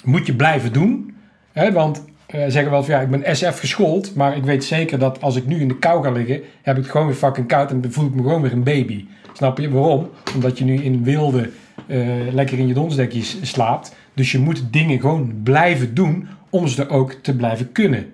[0.04, 1.16] moet je blijven doen.
[1.52, 1.72] Hè?
[1.72, 5.22] Want eh, zeggen wel van ja, ik ben SF geschoold, maar ik weet zeker dat
[5.22, 7.72] als ik nu in de kou ga liggen, heb ik het gewoon weer fucking koud
[7.72, 9.06] en dan voel ik me gewoon weer een baby.
[9.34, 10.10] Snap je waarom?
[10.36, 11.50] Omdat je nu in wilde
[11.88, 12.00] eh,
[12.32, 13.96] lekker in je donsdekjes slaapt.
[14.14, 18.06] Dus je moet dingen gewoon blijven doen om ze er ook te blijven kunnen.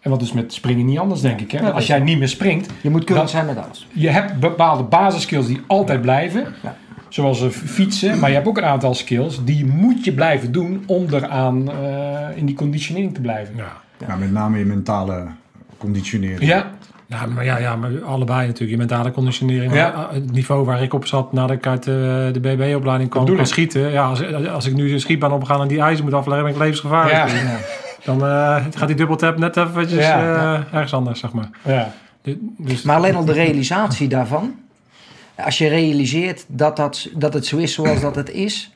[0.00, 1.50] En wat is met springen niet anders, denk ik.
[1.50, 1.58] Hè?
[1.58, 3.86] Ja, als jij niet meer springt, Je moet kunnen Dat- zijn met alles.
[3.92, 6.44] je hebt bepaalde basiskills die altijd blijven.
[6.62, 6.76] Ja.
[7.08, 10.82] Zoals eh, fietsen, maar je hebt ook een aantal skills die moet je blijven doen
[10.86, 13.56] om eraan eh, in die conditionering te blijven.
[13.56, 13.72] Ja.
[14.08, 15.26] Ja, met name je mentale
[15.78, 16.40] conditionering.
[16.50, 16.70] Ja,
[17.10, 18.70] Ja, maar ja, ja, maar allebei natuurlijk.
[18.70, 19.74] Je mentale conditionering.
[19.74, 19.92] Ja.
[19.92, 23.38] Eh, Het niveau waar ik op zat nadat ik uit de, de BB-opleiding kwam, kon
[23.38, 23.46] ik.
[23.46, 23.90] schieten.
[23.90, 26.58] Ja, als, als ik nu een schietbaan opga en die ijzer moet afleggen, ben ik
[26.60, 27.16] levensgevaarlijk.
[27.28, 27.56] ja,
[28.04, 30.54] Dan eh, gaat die dubbeltap net eventjes Ja.
[30.54, 31.48] eh, ergens anders, zeg maar.
[31.62, 31.92] ja.
[32.22, 34.54] Dit- Dus, Maar alleen al de realisatie daarvan.
[35.44, 38.72] Als je realiseert dat, dat, dat het zo is zoals dat het is.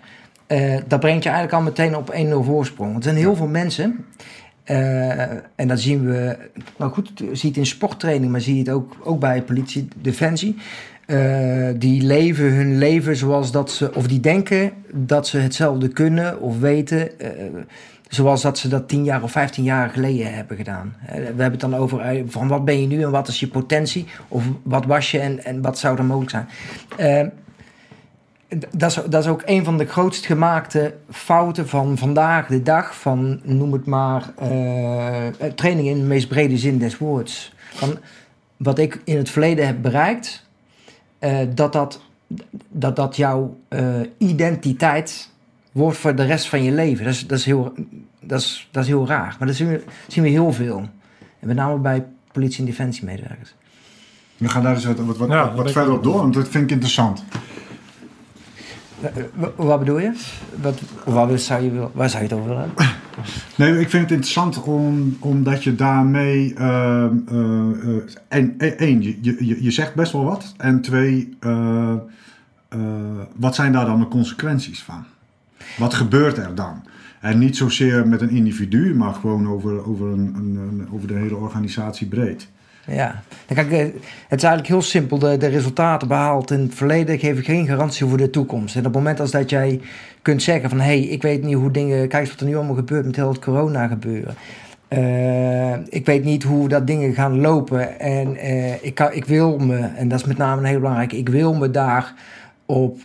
[0.46, 2.92] eh, dat brengt je eigenlijk al meteen op 1-0 voorsprong.
[2.92, 4.04] Want er zijn heel veel mensen.
[4.64, 5.20] Eh,
[5.54, 6.36] en dat zien we.
[6.78, 10.56] Nou goed, je ziet in sporttraining, maar zie je het ook, ook bij politie, defensie.
[11.06, 13.94] eh, die leven hun leven zoals dat ze.
[13.94, 17.18] Of die denken dat ze hetzelfde kunnen of weten.
[17.20, 17.28] eh,
[18.08, 20.96] Zoals dat ze dat 10 jaar of 15 jaar geleden hebben gedaan.
[21.06, 24.06] We hebben het dan over van wat ben je nu en wat is je potentie?
[24.28, 27.32] Of wat was je en, en wat zou er mogelijk zijn?
[28.76, 32.96] Dat, is, dat is ook een van de grootst gemaakte fouten van vandaag de dag.
[32.96, 37.52] Van noem het maar eh, eh, training in de meest brede zin des woords.
[37.72, 37.98] Van
[38.56, 40.46] wat ik in het verleden heb bereikt,
[41.18, 42.00] eh, dat, dat,
[42.68, 45.30] dat dat jouw eh, identiteit
[45.72, 47.04] wordt voor de rest van je leven.
[47.04, 47.72] Dat is, dat is, heel,
[48.20, 49.36] dat is, dat is heel raar.
[49.38, 50.78] Maar dat zien we, zien we heel veel.
[51.40, 53.54] En met name bij politie- en defensiemedewerkers.
[54.36, 56.64] We gaan daar eens wat, wat, wat, Ja, wat verder op door, want dat vind
[56.64, 57.24] ik interessant.
[59.00, 60.12] Eh, wa- Wat bedoel je?
[60.62, 62.86] Wat, wat je waar zou je het over willen hebben?
[63.56, 66.54] Nee, ik vind het interessant om, omdat je daarmee.
[66.54, 67.36] ehm, eh,
[67.96, 70.54] eh, en, en- één, je, je, je zegt best wel wat.
[70.56, 71.36] En twee,
[73.36, 75.04] wat zijn daar dan de consequenties van?
[75.78, 76.82] Wat gebeurt er dan?
[77.20, 81.36] En niet zozeer met een individu, maar gewoon over, over, een, een- over de hele
[81.36, 82.48] organisatie breed.
[82.86, 83.78] Ja, Dan kijk, eh,
[84.28, 85.18] het is eigenlijk heel simpel.
[85.18, 88.74] De, de resultaten behaald in het verleden geven geen garantie voor de toekomst.
[88.74, 89.80] En op het moment als dat jij
[90.22, 90.78] kunt zeggen van...
[90.78, 92.08] hé, hey, ik weet niet hoe dingen...
[92.08, 94.34] Kijk eens wat er nu allemaal gebeurt met heel het corona gebeuren.
[94.88, 98.00] Eh, ik weet niet hoe dat dingen gaan lopen.
[98.00, 101.12] En eh, ik, kan, ik wil me, en dat is met name een heel belangrijk...
[101.12, 102.14] ik wil me daar
[102.66, 103.00] op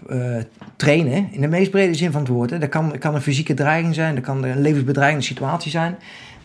[0.75, 2.49] trainen, in de meest brede zin van het woord.
[2.49, 2.57] Hè.
[2.57, 5.95] Dat kan, kan een fysieke dreiging zijn, dat kan een levensbedreigende situatie zijn...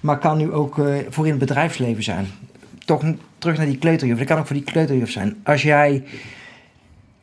[0.00, 2.26] maar kan nu ook voor in het bedrijfsleven zijn
[2.84, 3.02] toch
[3.38, 4.18] terug naar die kleuterjuf.
[4.18, 5.36] Dat kan ook voor die kleuterjuf zijn.
[5.42, 6.02] Als jij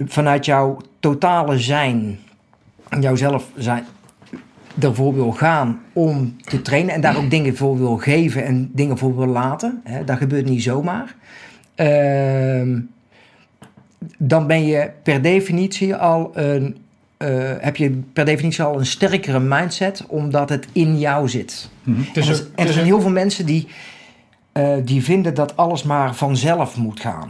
[0.06, 2.20] vanuit jouw totale zijn,
[3.00, 3.84] jouzelf zijn,
[4.80, 8.98] ervoor wil gaan om te trainen en daar ook dingen voor wil geven en dingen
[8.98, 11.16] voor wil laten, hè, dat gebeurt niet zomaar.
[11.76, 12.80] Ehm,
[14.18, 16.78] dan ben je per definitie al een,
[17.18, 17.28] eh,
[17.60, 21.70] heb je per definitie al een sterkere mindset, omdat het in jou zit.
[22.14, 23.68] Is En er- en er zijn heel veel mensen die,
[24.52, 27.30] eh, die vinden dat alles maar vanzelf moet gaan.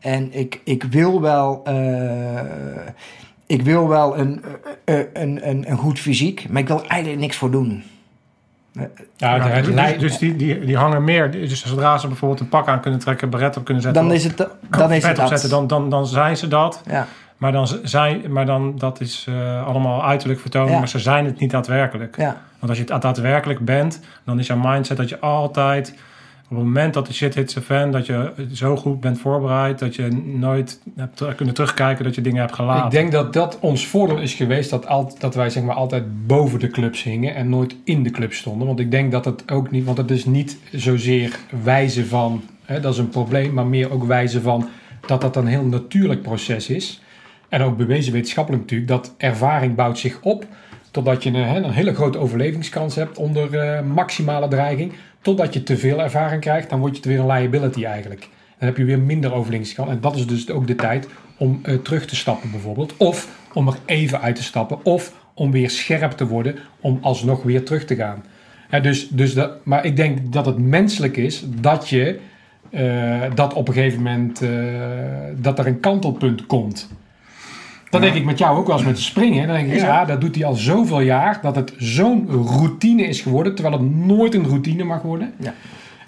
[0.00, 2.40] En ik, ik wil wel, eh,
[3.46, 4.42] ik wil wel een,
[4.84, 7.82] eh, een, een, een goed fysiek, maar ik wil er eigenlijk niks voor doen.
[9.16, 11.30] Ja, dus lijkt- dus die, die, die hangen meer.
[11.30, 14.24] Dus zodra ze bijvoorbeeld een pak aan kunnen trekken, beret op kunnen zetten, Dan is
[14.24, 14.36] het,
[14.70, 16.82] dan is het opzetten, dan, dan, dan zijn ze dat.
[16.90, 17.06] Ja,
[17.36, 20.78] Maar dan, zijn, maar dan dat is eh, allemaal uiterlijk vertoning, Ja.
[20.78, 22.16] maar ze zijn het niet daadwerkelijk.
[22.16, 22.36] ja.
[22.58, 25.94] Want als je het daadwerkelijk bent, dan is jouw mindset dat je altijd,
[26.48, 29.78] op het moment dat de shit hits the fan, dat je zo goed bent voorbereid,
[29.78, 32.84] dat je nooit hebt kunnen terugkijken dat je dingen hebt gelaten.
[32.84, 36.26] Ik denk dat dat ons voordeel is geweest dat, al, dat wij zeg maar altijd
[36.26, 38.66] boven de clubs hingen en nooit in de club stonden.
[38.66, 42.80] Want ik denk dat het ook niet, want het is niet zozeer wijze van, hè,
[42.80, 44.68] dat is een probleem, maar meer ook wijze van
[45.06, 47.02] dat dat een heel natuurlijk proces is.
[47.48, 50.46] En ook bewezen wetenschappelijk natuurlijk, dat ervaring bouwt zich op
[50.90, 54.92] totdat je een, een hele grote overlevingskans hebt onder eh, maximale dreiging.
[55.26, 58.20] Totdat je te veel ervaring krijgt, dan word je weer een liability eigenlijk.
[58.58, 59.90] Dan heb je weer minder overlevingskans.
[59.90, 61.08] En dat is dus ook de tijd
[61.38, 62.96] om eh, terug te stappen bijvoorbeeld.
[62.96, 64.84] Of om er even uit te stappen.
[64.84, 68.24] Of om weer scherp te worden om alsnog weer terug te gaan.
[68.82, 72.18] Dus, dus dat, maar ik denk dat het menselijk is dat je
[72.70, 74.50] eh, dat op een gegeven moment eh,
[75.36, 76.88] dat er een kantelpunt komt.
[77.90, 79.46] Dat denk ik met jou ook wel eens met springen.
[79.46, 83.20] Dan denk ik, ja, dat doet hij al zoveel jaar dat het zo'n routine is
[83.20, 85.32] geworden, terwijl het nooit een routine mag worden.
[85.38, 85.54] Ja.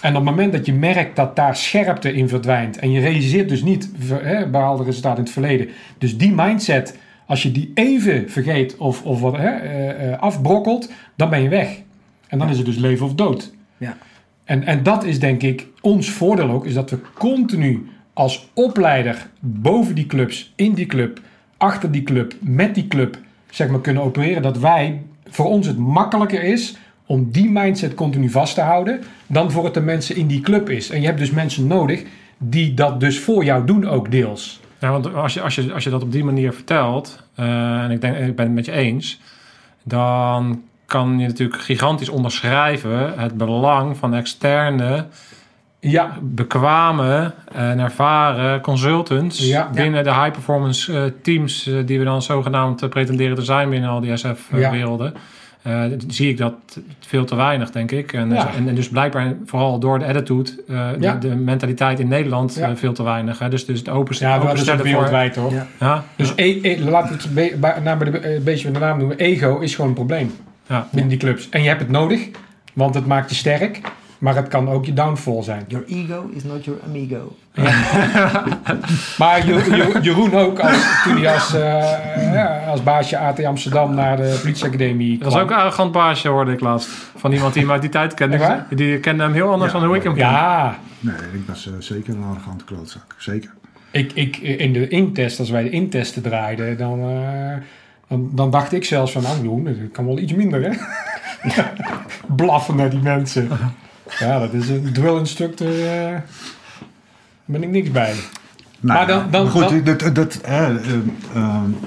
[0.00, 3.48] En op het moment dat je merkt dat daar scherpte in verdwijnt en je realiseert
[3.48, 5.68] dus niet hè, behaalde resultaten in het verleden.
[5.98, 10.92] Dus die mindset, als je die even vergeet of, of wat, hè, eh, eh, afbrokkelt,
[11.16, 11.80] dan ben je weg.
[12.28, 13.52] En dan is het dus leven of dood.
[13.76, 13.96] Ja.
[14.44, 19.26] En, en dat is denk ik ons voordeel ook, is dat we continu als opleider
[19.40, 21.20] boven die clubs, in die club,
[21.59, 23.18] achter die club, met die club,
[23.50, 24.42] zeg maar, kunnen opereren.
[24.42, 29.50] Dat wij, voor ons het makkelijker is om die mindset continu vast te houden, dan
[29.50, 30.90] voor het de mensen in die club is.
[30.90, 32.04] En je hebt dus mensen nodig
[32.38, 34.61] die dat dus voor jou doen ook deels.
[34.78, 37.90] Ja, want als je, als je, als je dat op die manier vertelt, eh, en
[37.90, 39.20] ik, denk, ik ben het met je eens,
[39.82, 45.06] dan kan je natuurlijk gigantisch onderschrijven het belang van externe,
[45.80, 49.70] Ja, bekwame en ervaren consultants Ja.
[49.74, 53.90] binnen de high-performance eh, teams eh, die we dan zogenaamd eh, pretenderen te zijn binnen
[53.90, 54.16] al die.
[54.16, 55.14] SF-werelden.
[55.62, 56.54] Eh, zie ik dat
[57.00, 58.12] veel te weinig, denk ik.
[58.12, 58.50] En, Ja.
[58.56, 61.14] en, en dus blijkbaar vooral door de attitude, eh, Ja.
[61.14, 62.68] de, de mentaliteit in Nederland Ja.
[62.68, 63.38] eh, veel te weinig.
[63.38, 63.48] Hè?
[63.48, 64.88] Dus, dus het open, ja dat is openstellen voor...
[64.88, 65.52] wereldwijd hoor.
[65.80, 66.04] Ja.
[66.16, 69.16] Dus e e- laten we het be- bij- de, een beetje met de naam noemen.
[69.18, 70.32] Ego is gewoon een probleem
[70.66, 70.86] ja.
[70.90, 71.48] binnen die clubs.
[71.48, 72.28] En je hebt het nodig,
[72.72, 73.80] want het maakt je sterk.
[74.18, 75.64] Maar het kan ook je downfall zijn.
[75.68, 77.36] Your ego is not your amigo.
[79.18, 83.94] Maar Jo- Jo- Jeroen ook, als, toen hij als, eh, ja, als baasje AT Amsterdam
[83.94, 86.88] naar de politieacademie Dat was ook een arrogant baasje, hoorde ik laatst.
[87.16, 88.64] Van iemand die hem uit die tijd kende.
[88.70, 89.78] Die kende hem heel anders Ja.
[89.78, 90.16] dan hoe ik hem.
[90.16, 93.14] Ja, Nee, ik was eh, zeker een arrogante klootzak.
[93.18, 93.50] Zeker.
[93.90, 97.56] ik, ik, in de intest, als wij de intesten draaiden, dan, eh,
[98.08, 100.70] dan, dan dacht ik zelfs van, nou Jeroen, dat kan wel iets minder hè.
[102.36, 103.48] Blaffen naar die mensen.
[104.18, 106.24] Ja, dat is een drill instructor, eh, daar
[107.44, 108.14] ben ik niks bij.
[108.80, 110.74] Nou, Maar dan- dan- goed, dan- dat, dat, eh, eh,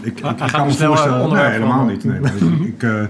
[0.02, 1.34] ik, ik, ik kan me voorstellen...
[1.34, 2.04] Nee, helemaal niet.
[2.04, 2.34] Nee, maar
[2.68, 3.04] ik, eh,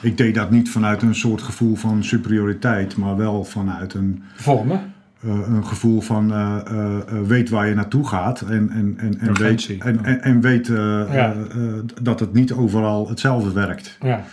[0.00, 4.92] ik deed dat niet vanuit een soort gevoel van superioriteit, maar wel vanuit een, Vormen.
[5.22, 9.18] eh, een gevoel van eh, eh, eh, weet waar je naartoe gaat en, en, en,
[9.20, 11.06] en weet, en, en, en weet eh, Ja.
[11.12, 11.72] eh, eh,
[12.02, 13.96] dat het niet overal hetzelfde werkt.
[14.00, 14.24] Ja.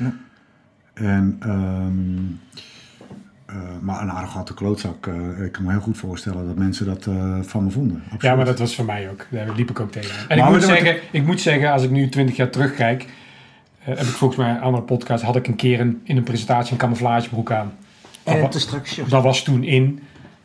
[0.93, 2.21] En, ehm,
[3.45, 7.05] eh, maar een arrogante klootzak, eh, ik kan me heel goed voorstellen dat mensen dat
[7.05, 7.97] eh, van me vonden.
[8.03, 8.21] Absoluut.
[8.21, 9.25] ja, maar dat was voor mij ook.
[9.29, 10.29] Daar liep ik ook tegen.
[10.29, 13.01] En ik moet, zeggen, ik moet zeggen, als ik nu 20 jaar terugkijk,
[13.79, 16.23] eh, heb ik volgens mij een andere podcast, had ik een keer een, in een
[16.23, 17.73] presentatie een camouflagebroek aan.
[18.23, 19.09] En wat- te strak shirt.
[19.09, 19.99] Dat was toen in.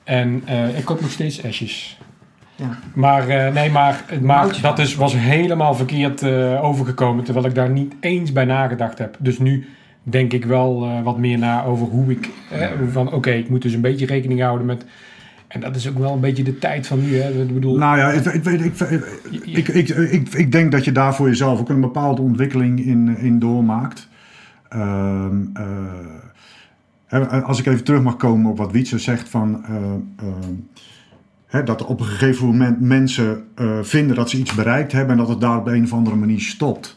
[0.04, 1.98] En eh, ik koop nog steeds asjes.
[2.56, 2.78] Ja.
[2.94, 7.24] Maar eh, nee, maar, maar dat is, was helemaal verkeerd eh, overgekomen.
[7.24, 9.16] Terwijl ik daar niet eens bij nagedacht heb.
[9.18, 9.68] Dus nu
[10.02, 12.30] denk ik wel eh, wat meer na over hoe ik...
[12.50, 14.84] eh, van oké, ik moet dus een beetje rekening houden met...
[15.48, 17.16] En dat is ook wel een beetje de tijd van nu.
[17.16, 17.42] Hè?
[17.42, 18.44] Ik bedoel, Nou ja, ik, ik,
[19.44, 23.38] ik, ik, ik, denk dat je daar voor jezelf ook een bepaalde ontwikkeling in, in
[23.38, 24.08] doormaakt.
[24.68, 25.36] Ehm,
[27.08, 29.64] eh, als ik even terug mag komen op wat Wietse zegt van...
[31.46, 33.44] hè, dat op een gegeven moment mensen
[33.82, 35.12] vinden dat ze iets bereikt hebben...
[35.12, 36.96] en dat het daar op de een of andere manier stopt.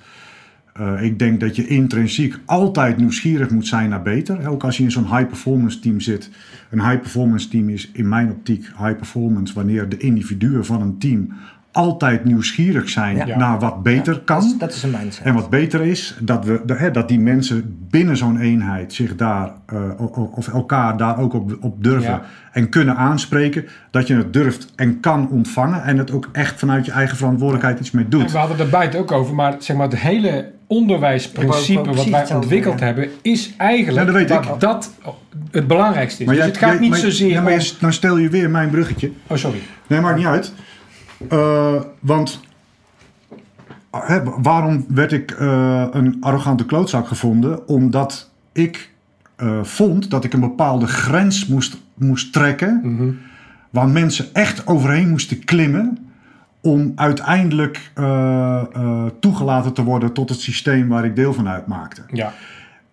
[0.74, 4.48] Eh, ik denk dat je intrinsiek altijd nieuwsgierig moet zijn naar beter.
[4.48, 6.30] Ook als je in zo'n high-performance team zit.
[6.70, 11.34] Een high-performance team is in mijn optiek high-performance wanneer de individuen van een team
[11.74, 13.38] altijd nieuwsgierig zijn Ja.
[13.38, 14.40] naar wat beter kan.
[14.40, 15.26] Dat is, dat is een mindset.
[15.26, 19.16] En wat beter is, dat, we, de- hè, dat die mensen binnen zo'n eenheid zich
[19.16, 19.80] daar, eh,
[20.36, 22.22] of elkaar daar ook op, op durven Ja.
[22.52, 23.66] en kunnen aanspreken.
[23.92, 27.80] Dat je het durft en kan ontvangen en het ook echt vanuit je eigen verantwoordelijkheid
[27.80, 28.32] iets mee En doet.
[28.32, 32.36] we hadden het er buiten ook over, maar zeg maar het hele onderwijsprincipe wat wij
[32.36, 34.60] ontwikkeld hebben, is eigenlijk Ja, dat weet dat ik.
[34.60, 34.92] dat
[35.52, 36.26] het belangrijkste is.
[36.26, 37.60] Maar dus jij- het gaat jij- niet maar- zozeer ja, maar om...
[37.60, 39.12] je- nou stel je weer mijn bruggetje.
[39.28, 39.60] Oh, sorry.
[39.88, 40.54] Nee, maakt niet uit.
[41.30, 42.40] Eh, want
[43.92, 47.68] hè, waarom werd ik eh, een arrogante klootzak gevonden?
[47.68, 48.92] Omdat ik
[49.36, 52.80] eh, vond dat ik een bepaalde grens moest, moest trekken.
[52.84, 53.12] Mhm.
[53.70, 55.98] Waar mensen echt overheen moesten klimmen.
[56.62, 57.92] Om uiteindelijk
[59.20, 62.02] toegelaten te worden tot het systeem waar ik deel van uitmaakte.
[62.12, 62.34] Ja.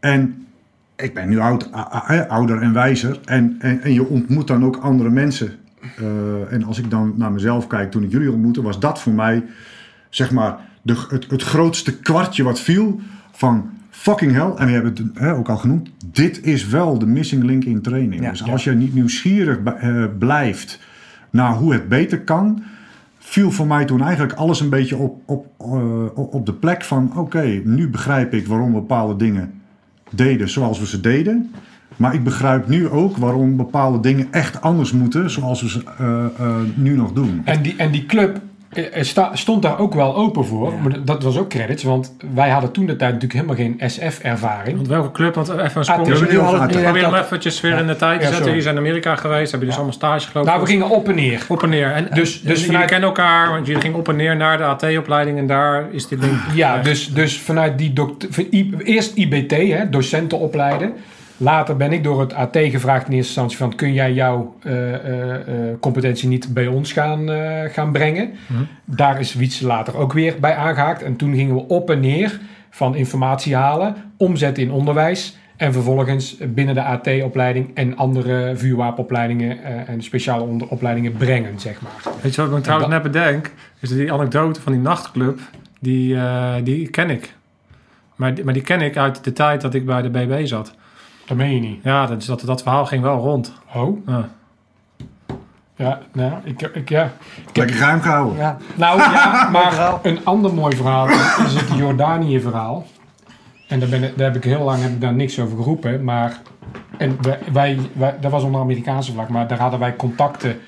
[0.01, 0.47] En
[0.97, 1.71] ik ben nu oud,
[2.29, 3.21] ouder en wijzer.
[3.25, 5.60] En, en, en je ontmoet dan ook andere mensen.
[5.97, 9.13] Eh, en als ik dan naar mezelf kijk toen ik jullie ontmoette, was dat voor
[9.13, 9.45] mij
[10.09, 13.01] zeg maar de, het, het grootste kwartje wat viel
[13.33, 14.53] van fucking hell.
[14.57, 15.91] En we hebben het hè, ook al genoemd.
[16.07, 18.23] Dit is wel de missing link in training.
[18.23, 18.53] Ja, dus ja.
[18.53, 20.81] als je niet nieuwsgierig eh, blijft
[21.31, 22.63] naar hoe het beter kan,
[23.19, 26.85] viel voor mij toen eigenlijk alles een beetje op, op, eh, op op de plek
[26.85, 27.17] van...
[27.17, 29.53] oké, nu begrijp ik waarom bepaalde dingen
[30.11, 31.51] deden zoals we ze deden.
[32.01, 35.31] Maar ik begrijp nu ook waarom bepaalde dingen echt anders moeten...
[35.31, 37.43] zoals we ze eh, eh, nu nog doen.
[37.45, 38.39] En die, en die club
[38.71, 40.73] eh, sta- stond daar ook wel open voor.
[40.83, 44.77] Maar dat was ook credits, want wij hadden toen de tijd natuurlijk helemaal geen SF-ervaring.
[44.77, 45.35] Want welke club?
[45.35, 46.01] Want even een sprong.
[46.01, 48.47] Ah, we hebben nu al hem eventjes weer in de tijd te Ja, zetten.
[48.47, 49.51] Jullie zijn in Amerika geweest.
[49.51, 50.51] Hebben dus allemaal stage gelopen?
[50.53, 51.45] Nou, we gingen op en neer.
[51.49, 51.93] op en neer.
[51.93, 54.65] En, Dus- dus, jullie vanuit- kennen elkaar, want jullie gingen op en neer naar de
[54.65, 56.33] AT-opleiding en daar is dit ding.
[56.55, 57.93] Ja, dus, dus vanuit die
[58.85, 60.93] eerst IBT, hè, docenten opleiden.
[61.43, 63.75] Later ben ik door het AT gevraagd in eerste instantie van...
[63.75, 67.29] kun jij jouw eh, eh, eh, competentie niet bij ons gaan,
[67.71, 68.33] gaan brengen?
[68.47, 68.63] Mhm.
[68.85, 71.03] Daar is Wietse later ook weer bij aangehaakt.
[71.03, 75.39] En toen gingen we op en neer van informatie halen, omzetten in onderwijs...
[75.57, 79.87] en vervolgens binnen de AT-opleiding en andere vuurwapenopleidingen...
[79.87, 82.15] en speciale onder- opleidingen brengen, zeg maar.
[82.23, 83.51] Weet je wat ik me trouwens net bedenk?
[83.81, 85.41] Is die anekdote van die nachtclub,
[85.79, 86.17] die,
[86.63, 87.35] die ken ik.
[88.17, 90.79] Maar, maar die ken ik uit de tijd dat ik bij de BB zat.
[91.31, 91.81] Dat meen je niet.
[91.85, 93.53] Ja, dat, dat, dat verhaal ging wel rond.
[93.75, 94.29] Oh, Ja.
[95.77, 97.13] ja, nou, ik, ik, ja.
[97.53, 98.37] Lekker geheim gehouden.
[98.39, 98.57] Ja.
[98.75, 102.87] Nou ja, maar een ander mooi verhaal is het Jordanië-verhaal.
[103.69, 106.05] En daar, ben, ik- daar heb ik heel lang heb ik daar niks over geroepen.
[106.05, 106.41] Maar
[106.99, 110.59] en wij, wij, wij- dat was onder Amerikaanse vlag, maar daar hadden wij contacten.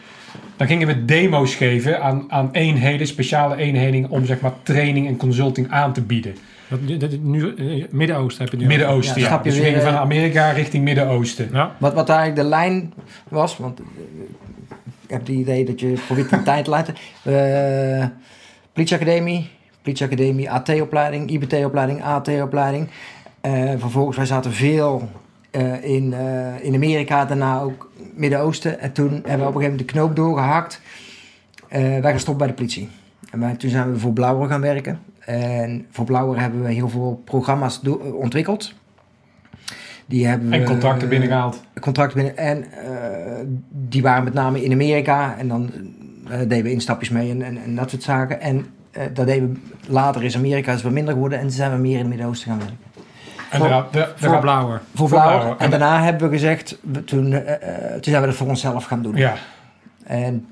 [0.57, 5.17] Dan gingen we demo's geven aan, aan eenheden, speciale eenheden, om zeg maar training en
[5.17, 6.35] consulting aan te bieden.
[6.81, 8.67] Dat, dat- nu, eh, Midden-Oosten heb je nu.
[8.67, 9.39] Midden-Oosten, Ja, ja.
[9.39, 11.49] Dus we weer, van eh, Amerika richting Midden-Oosten.
[11.53, 11.75] Ja.
[11.79, 12.93] Wat, wat eigenlijk de lijn
[13.29, 13.87] was, want eh,
[15.03, 16.95] ik heb het idee dat je probeert de tijd te leiden.
[17.23, 18.07] Eh,
[18.73, 19.49] politieacademie,
[19.83, 22.89] politieacademie, AT-opleiding, IBT-opleiding, AT-opleiding.
[23.41, 25.09] Eh, vervolgens, wij zaten veel
[25.51, 28.81] eh, in, eh, in Amerika, daarna ook Midden-Oosten.
[28.81, 30.81] En toen hebben we op een gegeven moment de knoop doorgehakt.
[31.69, 32.89] Eh, wij gestopt bij de politie.
[33.31, 35.01] En wij, toen zijn we voor Blauwer gaan werken.
[35.25, 37.81] En voor Blauwer hebben we heel veel programma's
[38.15, 38.73] ontwikkeld.
[40.07, 41.61] Die hebben En contracten binnengehaald.
[41.81, 42.37] contract binnen.
[42.37, 45.35] En eh, die waren met name in Amerika.
[45.39, 45.71] En dan
[46.29, 48.41] eh, deden we instapjes mee en, en, en dat soort zaken.
[48.41, 51.39] En eh, dat deden we later is Amerika is wat minder geworden.
[51.39, 52.77] En toen zijn we meer in het Midden-Oosten gaan werken.
[53.51, 54.81] En voor- daar Voor Blauwer.
[54.95, 55.39] Voor Voor Blauw.
[55.41, 55.57] Blauw.
[55.59, 57.53] En daarna hebben we gezegd, we- toen, eh,
[57.87, 59.17] eh, toen zijn we dat voor onszelf gaan doen.
[59.17, 59.35] Ja,
[60.13, 60.47] En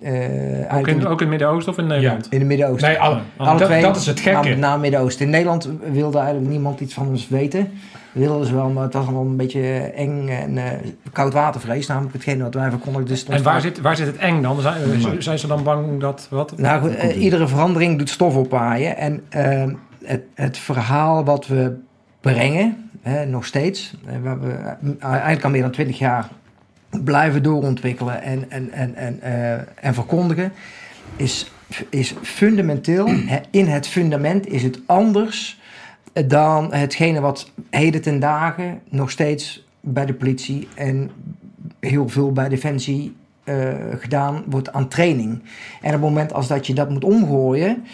[0.00, 2.26] eh, Ook eigenlijk in, ook in het Midden-Oosten of in Nederland?
[2.30, 2.88] in het Midden-Oosten.
[2.88, 4.48] nee, alle, Alle dat, twee, dat is het gekke.
[4.48, 5.24] met name Midden-Oosten.
[5.24, 7.68] In Nederland wilde eigenlijk niemand iets van ons weten.
[8.12, 10.64] Wilden ze wel, maar het was allemaal een beetje eng en eh
[11.12, 11.86] koudwatervrees.
[11.86, 13.08] Namelijk hetgeen wat wij verkondigden.
[13.08, 14.60] Dus En waar zit, waar zit het eng dan?
[14.60, 15.22] Zijn, Nee.
[15.22, 16.26] zijn ze dan bang dat...
[16.30, 16.58] Wat?
[16.58, 18.96] Nou, goed, eh, iedere verandering doet stof oppaaien.
[18.96, 19.64] En eh,
[20.04, 21.76] het, het verhaal wat we
[22.20, 24.52] brengen, hè, nog steeds, waar we
[25.00, 26.28] eigenlijk al meer dan twintig jaar
[27.04, 30.52] blijven doorontwikkelen en, en, en, en, eh, en verkondigen,
[31.16, 31.52] is,
[31.90, 33.08] is fundamenteel.
[33.50, 35.60] In het fundament is het anders
[36.26, 41.10] dan hetgene wat heden ten dagen nog steeds bij de politie en
[41.80, 45.30] heel veel bij Defensie eh, gedaan wordt aan training.
[45.80, 47.84] En op het moment als dat je dat moet omgooien,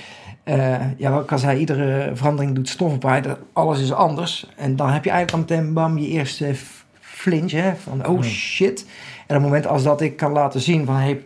[0.42, 4.50] eh, ja, wat ik al iedere verandering doet stof oppaaien, alles is anders.
[4.56, 6.54] En dan heb je eigenlijk al meteen bam je eerste
[7.22, 8.80] f- flinch, hè, van oh shit.
[9.26, 11.20] En op het moment als dat ik kan laten zien van hey,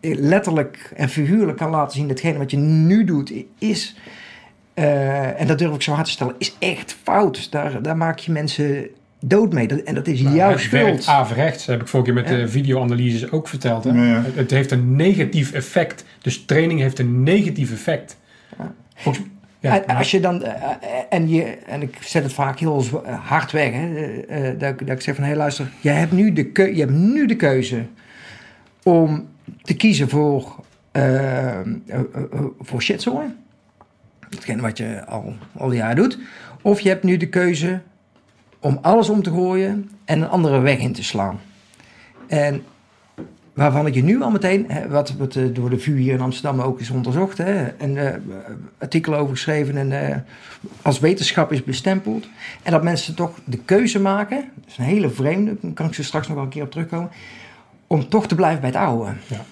[0.00, 3.96] eh, letterlijk en figuurlijk kan laten zien datgene wat je nu doet is,
[4.74, 7.50] eh, en dat durf ik zo hard te stellen, is echt fout.
[7.50, 8.86] Daar, daar maak je mensen
[9.20, 9.66] dood mee.
[9.68, 11.06] Dat- En dat is jouw het werkt schuld.
[11.18, 12.36] averechts, heb ik vorige keer met Ja.
[12.38, 13.84] de videoanalyses ook verteld.
[13.84, 13.90] Hè?
[13.90, 14.22] Ja, ja.
[14.22, 16.04] Het, het heeft een negatief effect.
[16.22, 18.16] Dus training heeft een negatief effect.
[18.96, 19.24] Volgens,
[19.64, 20.76] ja, en, als je dan, eh, eh,
[21.10, 24.96] en, je, en ik zet het vaak heel eh, hard weg, hè, dat, ik- dat
[24.96, 27.36] ik zeg van, hé hey, luister, je hebt, nu de keu- je hebt nu de
[27.36, 27.84] keuze
[28.82, 29.28] om
[29.62, 30.56] te kiezen voor,
[30.92, 31.60] eh,
[32.60, 33.26] voor shitzooi,
[34.30, 36.18] hetgeen wat je al, al die jaren doet,
[36.62, 37.80] of je hebt nu de keuze
[38.60, 41.40] om alles om te gooien en een andere weg in te slaan.
[42.26, 42.62] En
[43.54, 46.60] waarvan ik je nu al meteen, wat, wat eh, door de VU hier in Amsterdam
[46.60, 48.14] ook is onderzocht, hè, en eh,
[48.78, 50.16] artikelen over geschreven en eh,
[50.82, 52.28] als wetenschap is bestempeld.
[52.62, 55.94] En dat mensen toch de keuze maken, dat is een hele vreemde, daar kan ik
[55.94, 57.10] ze straks nog wel een keer op terugkomen,
[57.86, 59.12] om toch te blijven bij het oude.
[59.26, 59.44] Ja.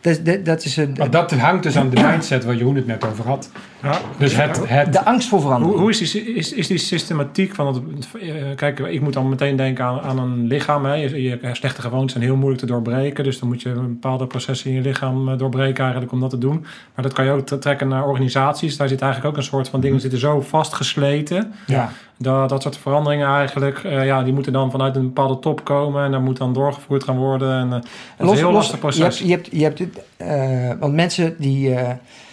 [0.00, 2.86] Dat, dat, dat is een, maar dat hangt dus aan de mindset waar Jeroen het
[2.86, 3.50] net over had.
[3.82, 3.98] Ja.
[4.18, 5.72] Dus het, het, de angst voor verandering.
[5.72, 8.06] Hoe, hoe is, die, is, is die systematiek van het...
[8.20, 10.84] eh, Kijk, ik moet dan meteen denken aan, aan een lichaam.
[10.84, 10.94] Hè.
[10.94, 13.24] Je, je slechte gewoontes zijn heel moeilijk te doorbreken.
[13.24, 16.38] Dus dan moet je bepaalde processen in je lichaam eh, doorbreken eigenlijk om dat te
[16.38, 16.60] doen.
[16.94, 18.76] Maar dat kan je ook trekken naar organisaties.
[18.76, 21.52] Daar zit eigenlijk ook een soort van dingen zitten zo vastgesleten.
[21.66, 21.90] ja.
[22.16, 26.04] Dat, dat soort veranderingen eigenlijk, eh, ja, die moeten dan vanuit een bepaalde top komen.
[26.04, 27.52] En daar moet dan doorgevoerd gaan worden.
[27.52, 27.80] En, eh,
[28.16, 29.02] dat is een heel lastig je proces.
[29.02, 31.90] hebt, je hebt, je hebt het, eh, want mensen die, eh,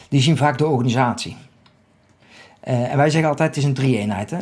[0.09, 1.35] die zien vaak de organisatie.
[2.59, 4.31] Eh, en wij zeggen altijd, het is een drie-eenheid.
[4.31, 4.37] Hè?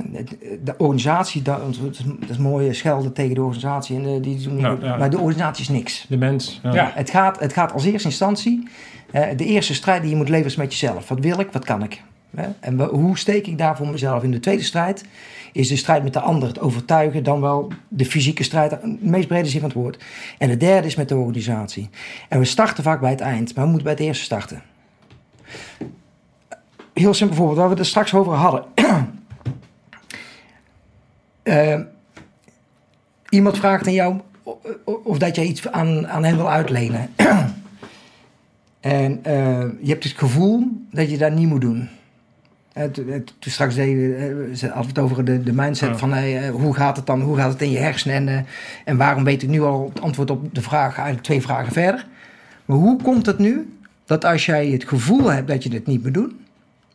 [0.63, 3.95] De, organisatie, dat, dat, is, dat is mooie schelden tegen de organisatie.
[3.95, 4.97] En, eh, die doen, ja.
[4.97, 6.05] Maar de organisatie is niks.
[6.09, 6.59] De mens.
[6.63, 6.73] Ja.
[6.73, 6.91] Ja.
[6.93, 8.67] Het, gaat, het gaat als eerste instantie,
[9.11, 11.09] eh, de eerste strijd die je moet leveren is met jezelf.
[11.09, 12.01] Wat wil ik, wat kan ik?
[12.35, 12.47] Hè?
[12.59, 14.23] En hoe steek ik daar voor mezelf?
[14.23, 15.05] In de tweede strijd
[15.51, 19.09] is de strijd met de ander, het overtuigen, dan wel de fysieke strijd, in de
[19.09, 20.03] meest brede zin van het woord.
[20.37, 21.89] En de derde is met de organisatie.
[22.29, 24.61] En we starten vaak bij het eind, maar we moeten bij het eerste starten.
[26.93, 28.63] Heel simpel voorbeeld, waar we het er straks over hadden.
[31.43, 31.79] Eh,
[33.29, 34.19] iemand vraagt aan jou
[35.03, 37.09] of dat jij iets aan, aan hem wil uitlenen.
[38.79, 41.89] en eh, je hebt het gevoel dat je dat niet moet doen.
[42.73, 43.03] Eh, to-
[43.39, 45.97] Toen straks deden, ze hadden we het over de, de mindset Ja.
[45.97, 46.13] van
[46.49, 48.45] hoe gaat het dan, hoe gaat het in je hersenen en,
[48.85, 52.07] en waarom weet ik nu al het antwoord op de vraag, eigenlijk twee vragen verder.
[52.65, 53.76] Maar hoe komt het nu
[54.07, 56.45] dat als jij het gevoel hebt dat je dit niet moet doen,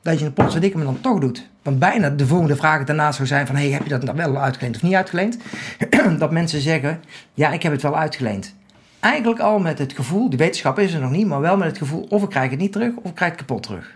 [0.02, 1.48] dat je het potverdikke dan toch doet?
[1.62, 4.36] Want bijna de volgende vraag daarnaast zou zijn van, hey, heb je dat dan wel
[4.36, 5.36] uitgeleend of niet uitgeleend?
[6.18, 7.00] dat mensen zeggen,
[7.34, 8.54] ja, ik heb het wel uitgeleend.
[9.00, 11.78] Eigenlijk al met het gevoel, de wetenschap is er nog niet, maar wel met het
[11.78, 13.92] gevoel of ik krijg het niet terug of ik krijg het kapot terug.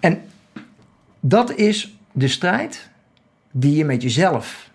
[0.00, 0.22] En
[1.20, 2.88] dat is de strijd
[3.50, 4.70] die je met jezelf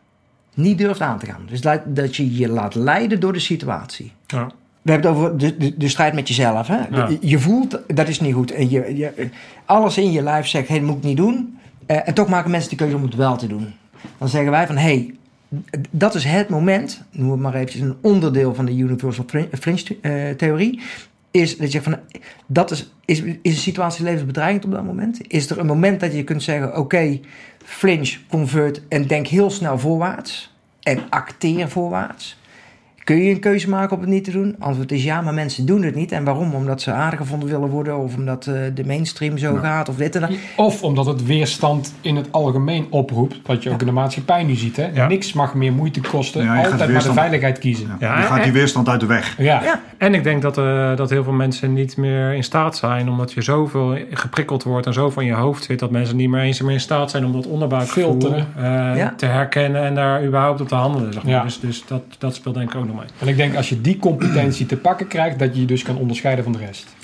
[0.53, 1.45] niet durft aan te gaan.
[1.49, 4.11] Dus dat, dat je je laat leiden door de situatie.
[4.27, 4.51] Ja.
[4.85, 6.67] We hebben het over de, de, de strijd met jezelf.
[6.67, 6.77] Hè?
[6.91, 7.09] Ja.
[7.21, 8.51] Je- voelt, dat is niet goed.
[8.51, 9.29] En je, je,
[9.65, 11.57] alles in je lijf zegt, hey, dat moet ik niet doen.
[11.85, 13.73] Eh, en toch maken mensen de keuze om het wel te doen.
[14.17, 15.13] Dan zeggen wij van, hey,
[15.89, 19.97] dat is het moment, noem het maar eventjes een onderdeel van de Universal Frin- Fringe
[20.01, 20.81] eh, theorie,
[21.31, 21.99] is dat je zegt van,
[22.45, 25.19] dat is, is, is een situatie levensbedreigend op dat moment?
[25.27, 27.19] Is er een moment dat je kunt zeggen, oké,
[27.63, 32.37] flinch, convert en denk heel snel voorwaarts en acteer voorwaarts?
[33.05, 34.55] Kun je een keuze maken om het niet te doen?
[34.59, 36.11] Antwoord is ja, maar mensen doen het niet.
[36.11, 36.53] En waarom?
[36.53, 40.15] Omdat ze aardig gevonden willen worden of omdat eh, de mainstream zo gaat of dit
[40.15, 40.29] en dat.
[40.55, 44.55] Of omdat het weerstand in het algemeen oproept, wat je ook in de maatschappij nu
[44.55, 44.75] ziet.
[44.75, 44.87] Hè?
[44.93, 45.07] Ja.
[45.07, 47.87] Niks mag meer moeite kosten, altijd maar de veiligheid kiezen.
[47.99, 49.35] Ja, gaat die weerstand uit de weg.
[49.37, 49.81] Ja, Ja.
[49.97, 53.31] En ik denk dat, eh, dat heel veel mensen niet meer in staat zijn, omdat
[53.31, 56.61] je zoveel geprikkeld wordt en zoveel in je hoofd zit, dat mensen niet meer eens
[56.61, 58.47] meer in staat zijn om dat onderbuikgevoel Filteren.
[58.57, 58.63] eh,
[58.97, 59.13] Ja.
[59.17, 61.13] te herkennen en daar überhaupt op te handelen.
[61.13, 61.31] Zeg maar.
[61.33, 61.43] Ja.
[61.43, 63.97] Dus, dus dat, dat speelt denk ik ook nog En ik denk als je die
[63.99, 66.95] competentie te pakken krijgt, dat je je dus kan onderscheiden van de rest.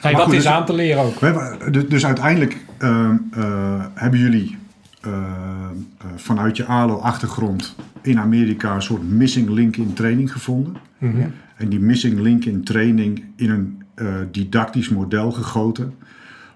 [0.00, 1.20] Hey, dat goed, is dus- aan te leren ook.
[1.20, 4.58] We hebben, dus- dus uiteindelijk ehm, eh, hebben jullie
[5.00, 10.76] eh, eh, vanuit je ALO-achtergrond in Amerika een soort missing link in training gevonden.
[10.98, 11.16] Mhm.
[11.56, 15.94] En die missing link in training in een eh, didactisch model gegoten.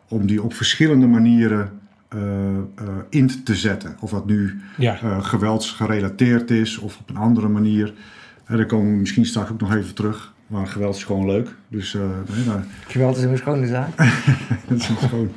[0.08, 1.70] Om die op verschillende manieren
[2.08, 2.20] eh,
[2.56, 2.62] eh,
[3.10, 3.96] in te zetten.
[4.00, 4.98] Of dat nu Ja.
[5.02, 7.92] eh, geweldsgerelateerd is of op een andere manier.
[8.44, 10.32] En daar komen we misschien straks ook nog even terug.
[10.46, 11.54] Maar geweld is gewoon leuk.
[11.68, 12.00] Dus eh,
[12.34, 13.96] nee, daar- Geweld is een schone zaak.
[14.68, 15.30] dat is een, schoon,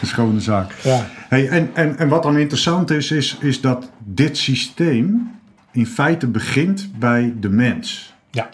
[0.00, 0.72] een schone zaak.
[0.72, 1.06] Ja.
[1.28, 5.30] Hey, en, en, en wat dan interessant is, is, is dat dit systeem
[5.72, 8.14] in feite begint bij de mens.
[8.30, 8.48] Ja.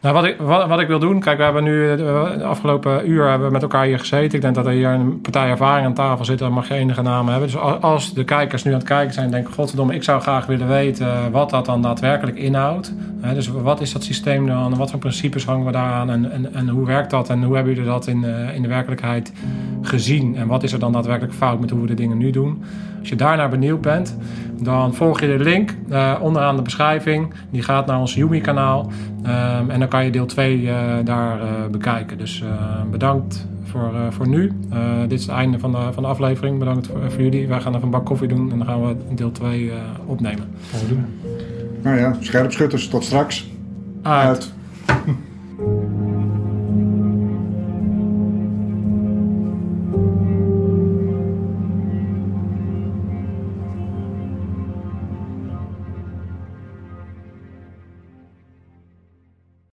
[0.00, 3.10] Nou, wat, ik, wat, wat ik wil doen, kijk, we hebben nu eh, de afgelopen
[3.10, 4.34] uur hebben we met elkaar hier gezeten.
[4.34, 7.02] Ik denk dat er hier een partij ervaring aan tafel zit, dan mag je enige
[7.02, 7.50] namen hebben.
[7.50, 10.46] Dus als, de kijkers nu aan het kijken zijn en denken, godverdomme, ik zou graag
[10.46, 12.94] willen weten eh, wat dat dan daadwerkelijk inhoudt.
[13.34, 16.68] Dus wat is dat systeem dan, wat voor principes hangen we daaraan en, en, en
[16.68, 19.32] hoe werkt dat en hoe hebben jullie dat in, eh, in de werkelijkheid
[19.82, 20.36] gezien?
[20.36, 22.62] En wat is er dan daadwerkelijk fout met hoe we de dingen nu doen?
[23.08, 24.16] Als je daarnaar benieuwd bent,
[24.60, 27.34] dan volg je de link eh, onderaan de beschrijving.
[27.50, 28.90] Die gaat naar ons Yumi-kanaal.
[29.22, 32.18] Ehm, en dan kan je deel 2 eh, daar eh, bekijken.
[32.18, 32.44] Dus
[32.90, 34.52] bedankt voor, voor nu.
[35.08, 36.58] Dit is het einde van de, van de aflevering.
[36.58, 37.48] Bedankt voor, voor jullie.
[37.48, 40.44] Wij gaan even een bak koffie doen en dan gaan we deel 2 eh, opnemen.
[40.70, 41.04] Gaan we doen.
[41.82, 43.50] Nou ja, scherpschutters, tot straks.
[44.02, 44.26] Uit.
[44.26, 44.52] Uit.